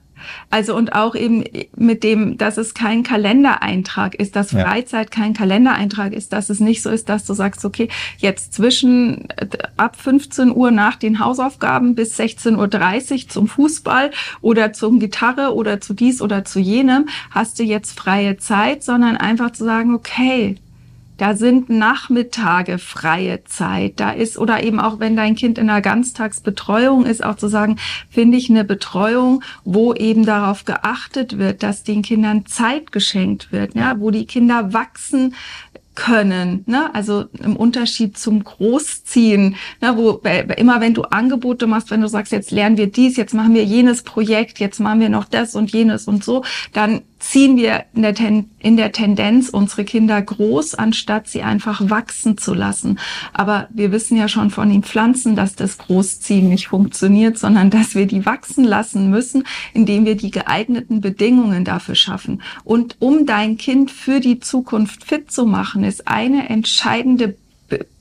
also 0.50 0.76
und 0.76 0.94
auch 0.94 1.16
eben 1.16 1.44
mit 1.76 2.04
dem, 2.04 2.38
dass 2.38 2.58
es 2.58 2.74
kein 2.74 3.04
Kalendereintrag 3.04 4.16
ist, 4.16 4.36
dass 4.36 4.52
Freizeit 4.52 5.16
ja. 5.16 5.22
kein 5.22 5.34
Kalendereintrag 5.34 6.14
ist, 6.14 6.34
dass 6.34 6.50
es 6.50 6.60
nicht 6.60 6.82
so 6.82 6.90
ist, 6.90 7.10
dass 7.10 7.26
du 7.26 7.34
sagst, 7.34 7.66
okay, 7.66 7.90
jetzt 8.18 8.54
zwischen 8.54 9.30
äh, 9.32 9.48
ab 9.78 9.96
15 9.96 10.56
Uhr 10.56 10.72
nach 10.72 10.96
den 10.96 11.20
Hausaufgaben 11.20 11.96
bis 11.96 12.20
16.30 12.20 13.14
Uhr 13.24 13.30
zum 13.30 13.48
Fußball 13.48 14.12
oder 14.42 14.74
zum 14.74 15.00
Gitarre 15.00 15.54
oder 15.54 15.82
zu 15.82 15.94
dies 15.94 16.22
oder 16.22 16.46
zu 16.46 16.60
jenem 16.60 17.08
hast 17.32 17.60
du 17.60 17.64
jetzt 17.64 17.98
freie 18.00 18.38
Zeit, 18.38 18.84
sondern 18.84 19.18
einfach 19.18 19.52
zu 19.52 19.64
sagen, 19.64 19.94
okay, 19.94 20.58
Da 21.18 21.36
sind 21.36 21.70
Nachmittage 21.70 22.78
freie 22.78 23.44
Zeit. 23.46 24.00
Da 24.00 24.12
ist, 24.12 24.38
oder 24.38 24.64
eben 24.64 24.80
auch 24.80 25.00
wenn 25.00 25.16
dein 25.16 25.36
Kind 25.36 25.58
in 25.58 25.70
einer 25.70 25.82
Ganztagsbetreuung 25.82 27.06
ist, 27.06 27.24
auch 27.24 27.36
zu 27.36 27.48
sagen, 27.48 27.78
finde 28.10 28.38
ich 28.38 28.50
eine 28.50 28.64
Betreuung, 28.64 29.44
wo 29.64 29.94
eben 29.94 30.26
darauf 30.26 30.66
geachtet 30.66 31.38
wird, 31.38 31.64
dass 31.64 31.84
den 31.84 32.02
Kindern 32.02 32.46
Zeit 32.46 32.92
geschenkt 32.92 33.52
wird, 33.52 33.76
ja, 33.76 34.00
wo 34.00 34.12
die 34.12 34.26
Kinder 34.26 34.74
wachsen, 34.74 35.34
können, 35.96 36.64
ne? 36.68 36.94
also 36.94 37.26
im 37.42 37.56
Unterschied 37.56 38.18
zum 38.18 38.44
Großziehen, 38.44 39.56
ne? 39.82 39.98
wo 39.98 40.22
immer 40.58 40.82
wenn 40.82 40.94
du 40.94 41.04
Angebote 41.04 41.68
machst, 41.68 41.90
wenn 41.90 42.02
du 42.02 42.08
sagst, 42.08 42.34
jetzt 42.34 42.52
lernen 42.52 42.78
wir 42.78 42.88
dies, 42.88 43.16
jetzt 43.18 43.34
machen 43.34 43.56
wir 43.56 43.64
jenes 43.64 44.04
Projekt, 44.04 44.60
jetzt 44.60 44.80
machen 44.80 45.00
wir 45.00 45.10
noch 45.10 45.26
das 45.26 45.56
und 45.56 45.72
jenes 45.72 46.08
und 46.08 46.24
so, 46.24 46.44
dann 46.74 47.02
ziehen 47.20 47.58
wir 47.58 47.86
in 47.94 48.02
der, 48.02 48.14
Ten 48.14 48.50
in 48.60 48.78
der 48.78 48.92
Tendenz 48.92 49.50
unsere 49.50 49.86
Kinder 49.86 50.22
groß, 50.22 50.76
anstatt 50.76 51.28
sie 51.28 51.42
einfach 51.42 51.90
wachsen 51.90 52.38
zu 52.38 52.54
lassen. 52.54 53.00
Aber 53.34 53.68
wir 53.72 53.92
wissen 53.92 54.18
ja 54.18 54.28
schon 54.28 54.52
von 54.52 54.70
den 54.70 54.84
Pflanzen, 54.84 55.36
dass 55.36 55.56
das 55.56 55.78
Großziehen 55.78 56.50
nicht 56.50 56.68
funktioniert, 56.68 57.38
sondern 57.38 57.70
dass 57.70 57.96
wir 57.96 58.06
die 58.06 58.26
wachsen 58.26 58.64
lassen 58.64 59.10
müssen, 59.10 59.44
indem 59.74 60.06
wir 60.06 60.16
die 60.16 60.32
geeigneten 60.32 61.02
Bedingungen 61.02 61.64
dafür 61.64 61.96
schaffen. 61.96 62.42
Und 62.64 62.98
um 63.00 63.26
dein 63.26 63.58
Kind 63.58 63.92
für 63.92 64.20
die 64.20 64.40
Zukunft 64.40 65.06
fit 65.06 65.32
zu 65.32 65.46
machen, 65.46 65.84
ist 65.84 66.08
eine 66.08 66.50
entscheidende 66.50 67.36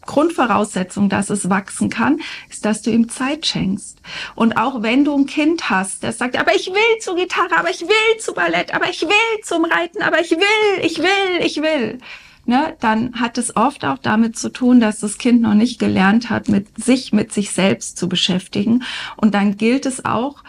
Grundvoraussetzung, 0.06 1.08
dass 1.08 1.30
es 1.30 1.50
wachsen 1.50 1.90
kann, 1.90 2.20
ist, 2.50 2.64
dass 2.64 2.82
du 2.82 2.90
ihm 2.90 3.08
Zeit 3.08 3.46
schenkst. 3.46 3.98
Und 4.34 4.56
auch 4.56 4.82
wenn 4.82 5.04
du 5.04 5.16
ein 5.16 5.26
Kind 5.26 5.70
hast, 5.70 6.04
das 6.04 6.18
sagt, 6.18 6.38
aber 6.38 6.54
ich 6.54 6.68
will 6.68 6.98
zur 7.00 7.16
Gitarre, 7.16 7.56
aber 7.58 7.70
ich 7.70 7.82
will 7.82 8.18
zu 8.18 8.34
Ballett, 8.34 8.74
aber 8.74 8.88
ich 8.88 9.02
will 9.02 9.42
zum 9.42 9.64
Reiten, 9.64 10.02
aber 10.02 10.20
ich 10.20 10.30
will, 10.30 10.84
ich 10.84 10.98
will, 10.98 11.40
ich 11.40 11.62
will. 11.62 11.98
Ne, 12.46 12.76
dann 12.80 13.18
hat 13.18 13.38
es 13.38 13.56
oft 13.56 13.86
auch 13.86 13.96
damit 13.96 14.36
zu 14.36 14.50
tun, 14.50 14.78
dass 14.78 15.00
das 15.00 15.16
Kind 15.16 15.40
noch 15.40 15.54
nicht 15.54 15.78
gelernt 15.78 16.28
hat, 16.28 16.50
mit 16.50 16.66
sich, 16.82 17.10
mit 17.14 17.32
sich 17.32 17.52
selbst 17.52 17.96
zu 17.96 18.06
beschäftigen. 18.06 18.82
Und 19.16 19.32
dann 19.32 19.56
gilt 19.56 19.86
es 19.86 20.04
auch, 20.04 20.44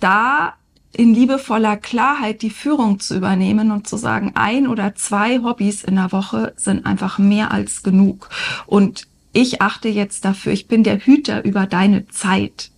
da 0.00 0.54
in 0.92 1.14
liebevoller 1.14 1.76
Klarheit 1.76 2.42
die 2.42 2.50
Führung 2.50 2.98
zu 2.98 3.16
übernehmen 3.16 3.70
und 3.70 3.86
zu 3.86 3.96
sagen, 3.96 4.32
ein 4.34 4.66
oder 4.66 4.94
zwei 4.94 5.42
Hobbys 5.42 5.84
in 5.84 5.96
der 5.96 6.12
Woche 6.12 6.54
sind 6.56 6.86
einfach 6.86 7.18
mehr 7.18 7.52
als 7.52 7.82
genug. 7.82 8.30
Und 8.66 9.06
ich 9.32 9.60
achte 9.60 9.88
jetzt 9.88 10.24
dafür, 10.24 10.52
ich 10.52 10.66
bin 10.66 10.84
der 10.84 10.98
Hüter 10.98 11.44
über 11.44 11.66
deine 11.66 12.08
Zeit. 12.08 12.70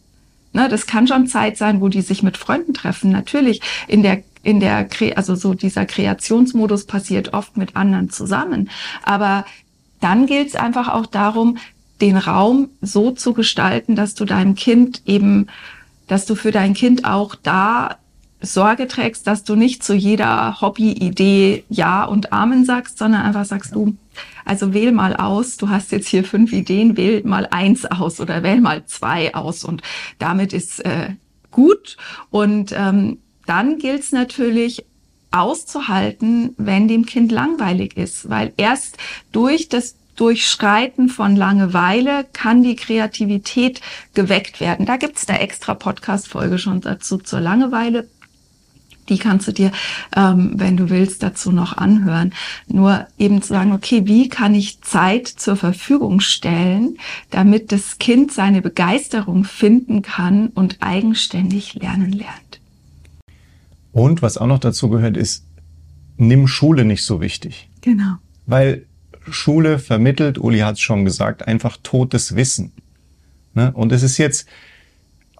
Ne, 0.53 0.69
das 0.69 0.87
kann 0.87 1.07
schon 1.07 1.29
Zeit 1.29 1.57
sein, 1.57 1.81
wo 1.81 1.89
die 1.89 2.03
sich 2.03 2.25
mit 2.25 2.37
Freunden 2.37 2.75
treffen. 2.75 3.13
Natürlich 3.13 3.61
in 3.87 4.03
der 4.03 4.23
in 4.43 4.59
der 4.59 4.89
also 5.17 5.35
so 5.35 5.53
dieser 5.53 5.85
Kreationsmodus 5.85 6.87
passiert 6.87 7.35
oft 7.35 7.59
mit 7.59 7.77
anderen 7.77 8.09
zusammen, 8.09 8.71
aber 9.03 9.45
dann 10.01 10.25
gilt 10.25 10.49
es 10.49 10.57
einfach 10.57 10.89
auch 10.89 11.05
darum, 11.05 11.59
den 12.01 12.17
Raum 12.17 12.71
so 12.81 13.11
zu 13.11 13.35
gestalten, 13.35 13.97
dass 13.97 14.15
du 14.15 14.25
deinem 14.25 14.55
Kind 14.55 15.03
eben 15.05 15.47
dass 16.11 16.27
du 16.27 16.35
für 16.35 16.51
dein 16.51 16.75
Kind 16.75 17.05
auch 17.05 17.37
da 17.37 18.00
Sorge 18.41 18.89
trägst, 18.89 19.27
dass 19.27 19.45
du 19.45 19.55
nicht 19.55 19.83
zu 19.83 19.95
jeder 19.95 20.61
Hobby-Idee 20.61 21.65
Ja 21.69 22.05
und 22.05 22.33
Amen 22.33 22.65
sagst, 22.65 22.99
sondern 22.99 23.23
einfach 23.23 23.45
sagst 23.45 23.75
du, 23.75 23.97
also 24.45 24.73
wähl 24.73 24.93
mal 24.93 25.15
aus, 25.17 25.57
du 25.57 25.69
hast 25.69 25.93
jetzt 25.93 26.09
hier 26.09 26.25
fünf 26.25 26.53
Ideen, 26.53 26.97
wähl 26.97 27.23
mal 27.25 27.47
eins 27.51 27.85
aus 27.85 28.21
oder 28.21 28.43
wähl 28.43 28.61
mal 28.61 28.85
zwei 28.87 29.35
aus 29.35 29.65
und 29.65 29.83
damit 30.19 30.53
ist 30.53 30.85
äh, 30.85 31.11
gut. 31.51 31.97
Und 32.31 32.73
ähm, 32.77 33.19
dann 33.47 33.79
gilt 33.79 34.01
es 34.01 34.13
natürlich 34.13 34.85
auszuhalten, 35.31 36.55
wenn 36.57 36.89
dem 36.89 37.07
Kind 37.07 37.31
langweilig 37.31 37.97
ist, 37.97 38.29
weil 38.29 38.53
erst 38.57 38.97
durch 39.33 39.69
das 39.69 39.97
Durchschreiten 40.17 41.09
von 41.09 41.35
Langeweile 41.35 42.27
kann 42.33 42.63
die 42.63 42.77
Kreativität 42.77 43.81
geweckt 44.13 44.61
werden. 44.61 44.85
Da 44.85 44.97
gibt's 44.97 45.29
eine 45.29 45.41
extra 45.41 45.75
Podcast-Folge 45.75 46.59
schon 46.59 46.81
dazu 46.81 47.19
zur 47.19 47.41
Langeweile. 47.41 48.07
Die 49.11 49.19
kannst 49.19 49.49
du 49.49 49.53
dir, 49.53 49.73
ähm, 50.17 50.53
wenn 50.55 50.77
du 50.77 50.89
willst, 50.89 51.23
dazu 51.23 51.53
noch 51.53 51.77
anhören. 51.77 52.33
Nur 52.69 53.07
eben 53.19 53.43
zu 53.43 53.49
sagen, 53.49 53.73
okay, 53.73 54.07
wie 54.07 54.29
kann 54.29 54.55
ich 54.55 54.81
Zeit 54.81 55.27
zur 55.29 55.57
Verfügung 55.57 56.21
stellen, 56.21 56.97
damit 57.31 57.73
das 57.73 57.99
Kind 57.99 58.33
seine 58.33 58.63
Begeisterung 58.63 59.45
finden 59.45 60.03
kann 60.03 60.49
und 60.49 60.79
eigenständig 60.81 61.75
lernen 61.75 62.13
lernt. 62.13 62.61
Und 63.93 64.23
was 64.23 64.39
auch 64.39 64.47
noch 64.47 64.61
dazu 64.61 64.89
gehört, 64.89 65.17
ist, 65.17 65.45
nimm 66.17 66.47
Schule 66.47 66.85
nicht 66.85 67.05
so 67.05 67.21
wichtig. 67.21 67.69
Genau. 67.81 68.15
Weil 68.47 68.87
Schule 69.29 69.79
vermittelt, 69.79 70.39
Uli 70.39 70.61
hat 70.61 70.75
es 70.75 70.81
schon 70.81 71.05
gesagt, 71.05 71.47
einfach 71.47 71.77
totes 71.83 72.37
Wissen. 72.37 72.73
Ne? 73.55 73.73
Und 73.73 73.93
es 73.93 74.03
ist 74.03 74.19
jetzt 74.19 74.47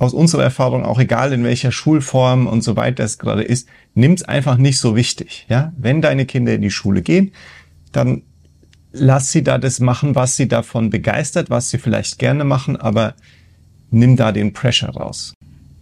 aus 0.01 0.15
unserer 0.15 0.43
Erfahrung 0.43 0.85
auch 0.85 0.99
egal 0.99 1.33
in 1.33 1.45
welcher 1.45 1.73
Schulform 1.73 2.47
und 2.47 2.65
so 2.65 2.75
weiter 2.75 3.05
es 3.05 3.19
gerade 3.19 3.43
ist, 3.43 3.69
nimm's 3.95 4.23
einfach 4.23 4.57
nicht 4.57 4.79
so 4.79 4.97
wichtig. 4.97 5.45
Ja, 5.51 5.75
wenn 5.77 6.01
deine 6.01 6.25
Kinder 6.25 6.55
in 6.55 6.63
die 6.63 6.71
Schule 6.71 7.03
gehen, 7.03 7.33
dann 7.93 8.23
lass 8.93 9.31
sie 9.31 9.45
da 9.45 9.59
das 9.59 9.79
machen, 9.79 10.15
was 10.15 10.37
sie 10.37 10.49
davon 10.49 10.89
begeistert, 10.89 11.51
was 11.51 11.69
sie 11.69 11.77
vielleicht 11.77 12.19
gerne 12.19 12.45
machen, 12.45 12.77
aber 12.79 13.15
nimm 13.91 14.17
da 14.17 14.33
den 14.33 14.55
Pressure 14.55 14.89
raus. 14.89 15.35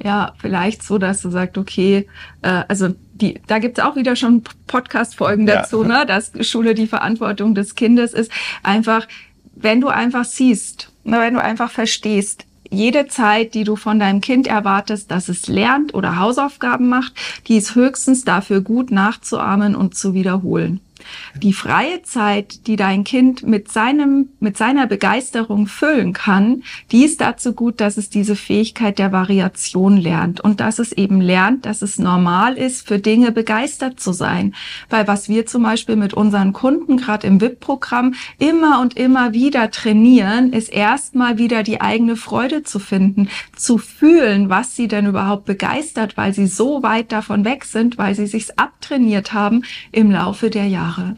Ja, 0.03 0.33
vielleicht 0.39 0.83
so, 0.83 0.99
dass 0.99 1.23
du 1.23 1.31
sagst, 1.31 1.57
okay, 1.57 2.09
äh, 2.43 2.65
also 2.67 2.89
die, 3.15 3.41
da 3.47 3.61
gibt's 3.61 3.79
auch 3.79 3.95
wieder 3.95 4.17
schon 4.17 4.43
Podcast-Folgen 4.67 5.47
dazu, 5.47 5.83
ja. 5.83 6.01
ne, 6.01 6.07
dass 6.07 6.33
Schule 6.41 6.75
die 6.75 6.89
Verantwortung 6.89 7.55
des 7.55 7.77
Kindes 7.77 8.15
ist. 8.15 8.33
Einfach, 8.65 9.07
wenn 9.55 9.81
du 9.81 9.89
einfach 9.89 10.25
siehst, 10.25 10.91
ne, 11.05 11.21
wenn 11.21 11.35
du 11.35 11.43
einfach 11.43 11.71
verstehst, 11.71 12.48
jede 12.71 13.07
Zeit, 13.09 13.55
die 13.55 13.65
du 13.65 13.77
von 13.77 13.99
deinem 13.99 14.21
Kind 14.21 14.47
erwartest, 14.47 15.11
dass 15.11 15.29
es 15.29 15.47
lernt 15.49 15.95
oder 15.95 16.19
Hausaufgaben 16.19 16.89
macht, 16.89 17.13
die 17.47 17.57
ist 17.57 17.75
höchstens 17.75 18.25
dafür 18.25 18.61
gut 18.61 18.91
nachzuahmen 18.91 19.75
und 19.75 19.95
zu 19.95 20.15
wiederholen. 20.15 20.81
Die 21.37 21.53
freie 21.53 22.03
Zeit, 22.03 22.67
die 22.67 22.77
dein 22.77 23.05
Kind 23.05 23.47
mit 23.47 23.71
seinem, 23.71 24.31
mit 24.41 24.57
seiner 24.57 24.87
Begeisterung 24.87 25.67
füllen 25.67 26.13
kann, 26.13 26.63
die 26.91 27.05
ist 27.05 27.21
dazu 27.21 27.53
gut, 27.53 27.81
dass 27.81 27.97
es 27.97 28.11
diese 28.11 28.37
Fähigkeit 28.37 28.99
der 28.99 29.13
Variation 29.13 29.97
lernt 29.97 30.41
und 30.41 30.61
dass 30.61 30.79
es 30.79 30.93
eben 30.93 31.21
lernt, 31.21 31.67
dass 31.67 31.83
es 31.83 31.99
normal 31.99 32.57
ist, 32.57 32.87
für 32.87 32.99
Dinge 32.99 33.33
begeistert 33.33 34.01
zu 34.01 34.13
sein. 34.13 34.55
Weil 34.91 35.07
was 35.07 35.29
wir 35.29 35.47
zum 35.47 35.63
Beispiel 35.63 35.97
mit 35.97 36.15
unseren 36.15 36.53
Kunden 36.53 36.97
gerade 36.97 37.27
im 37.27 37.41
WIP-Programm 37.41 38.15
immer 38.39 38.81
und 38.81 38.97
immer 38.97 39.33
wieder 39.33 39.71
trainieren, 39.71 40.53
ist 40.53 40.73
erstmal 40.73 41.39
wieder 41.39 41.63
die 41.63 41.81
eigene 41.81 42.17
Freude 42.17 42.63
zu 42.63 42.79
finden, 42.79 43.29
zu 43.55 43.79
fühlen, 43.79 44.49
was 44.49 44.75
sie 44.75 44.89
denn 44.89 45.07
überhaupt 45.07 45.45
begeistert, 45.45 46.17
weil 46.17 46.35
sie 46.35 46.47
so 46.47 46.83
weit 46.83 47.13
davon 47.13 47.45
weg 47.45 47.65
sind, 47.65 47.99
weil 47.99 48.15
sie 48.15 48.27
sich's 48.27 48.51
abtrainiert 48.51 49.33
haben 49.33 49.63
im 49.93 50.11
Laufe 50.11 50.51
der 50.51 50.67
Jahre. 50.67 50.88
Jahre. 50.89 51.17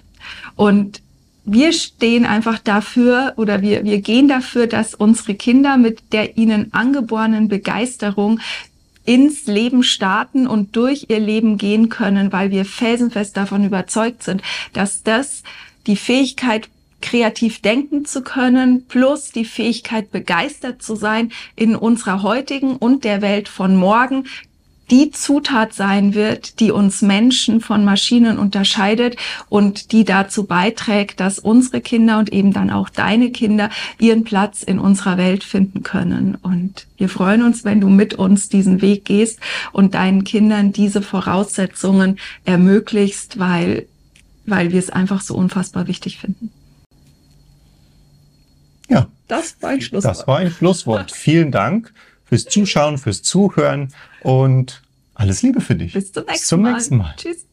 Und 0.57 1.03
wir 1.45 1.73
stehen 1.73 2.27
einfach 2.27 2.59
dafür 2.59 3.35
oder 3.37 3.63
wir, 3.63 3.85
wir 3.85 4.01
gehen 4.01 4.29
dafür, 4.29 4.67
dass 4.67 4.95
unsere 4.95 5.35
Kinder 5.35 5.77
mit 5.79 6.13
der 6.13 6.37
ihnen 6.37 6.73
angeborenen 6.73 7.49
Begeisterung 7.49 8.41
ins 9.05 9.47
Leben 9.47 9.83
starten 9.83 10.47
und 10.47 10.77
durch 10.77 11.07
ihr 11.09 11.19
Leben 11.19 11.57
gehen 11.57 11.89
können, 11.89 12.33
weil 12.33 12.51
wir 12.51 12.65
felsenfest 12.65 13.37
davon 13.37 13.65
überzeugt 13.65 14.23
sind, 14.23 14.43
dass 14.75 15.03
das 15.03 15.43
die 15.87 15.97
Fähigkeit 15.97 16.69
kreativ 17.01 17.63
denken 17.63 18.05
zu 18.05 18.23
können, 18.23 18.85
plus 18.87 19.33
die 19.33 19.47
Fähigkeit 19.47 20.13
begeistert 20.13 20.83
zu 20.83 20.95
sein 20.95 21.33
in 21.57 21.75
unserer 21.75 22.23
heutigen 22.23 22.77
und 22.77 23.05
der 23.05 23.23
Welt 23.23 23.49
von 23.49 23.75
morgen 23.75 24.27
die 24.91 25.11
Zutat 25.11 25.73
sein 25.73 26.15
wird, 26.15 26.59
die 26.61 26.73
uns 26.73 27.03
Menschen 27.03 27.61
von 27.61 27.85
Maschinen 27.85 28.39
unterscheidet 28.39 29.17
und 29.49 29.93
die 29.93 30.05
dazu 30.05 30.45
beiträgt, 30.45 31.21
dass 31.21 31.39
unsere 31.39 31.81
Kinder 31.81 32.19
und 32.19 32.33
eben 32.33 32.53
dann 32.53 32.71
auch 32.71 32.89
deine 32.89 33.31
Kinder 33.31 33.71
ihren 33.99 34.25
Platz 34.25 34.63
in 34.63 34.79
unserer 34.79 35.17
Welt 35.17 35.45
finden 35.45 35.83
können. 35.83 36.37
Und 36.43 36.87
wir 36.97 37.09
freuen 37.09 37.43
uns, 37.43 37.65
wenn 37.65 37.81
du 37.81 37.89
mit 37.89 38.15
uns 38.15 38.49
diesen 38.49 38.83
Weg 38.83 39.05
gehst 39.05 39.39
und 39.73 39.95
deinen 39.95 40.25
Kindern 40.25 40.73
diese 40.73 41.03
Voraussetzungen 41.03 42.19
ermöglichst, 42.45 43.39
weil, 43.39 43.87
weil 44.47 44.73
wir 44.73 44.79
es 44.79 44.91
einfach 44.91 45.21
so 45.21 45.37
unfassbar 45.37 45.87
wichtig 45.87 46.19
finden. 46.19 46.51
Ja. 48.89 49.07
Das 49.29 49.55
war 49.61 49.71
ein 49.71 49.81
Schlusswort. 49.81 50.17
Das 50.17 50.27
war 50.27 50.39
ein 50.39 50.51
Schlusswort. 50.51 51.13
Vielen 51.13 51.53
Dank 51.53 51.93
fürs 52.31 52.45
Zuschauen, 52.45 52.97
fürs 52.97 53.23
Zuhören 53.23 53.93
und 54.23 54.83
alles 55.15 55.43
Liebe 55.43 55.61
für 55.61 55.75
dich. 55.75 55.93
Bis 55.93 56.13
zum 56.13 56.25
nächsten, 56.25 56.33
Bis 56.33 56.47
zum 56.47 56.63
nächsten 56.63 56.97
Mal. 56.97 57.05
Mal. 57.05 57.15
Tschüss. 57.17 57.45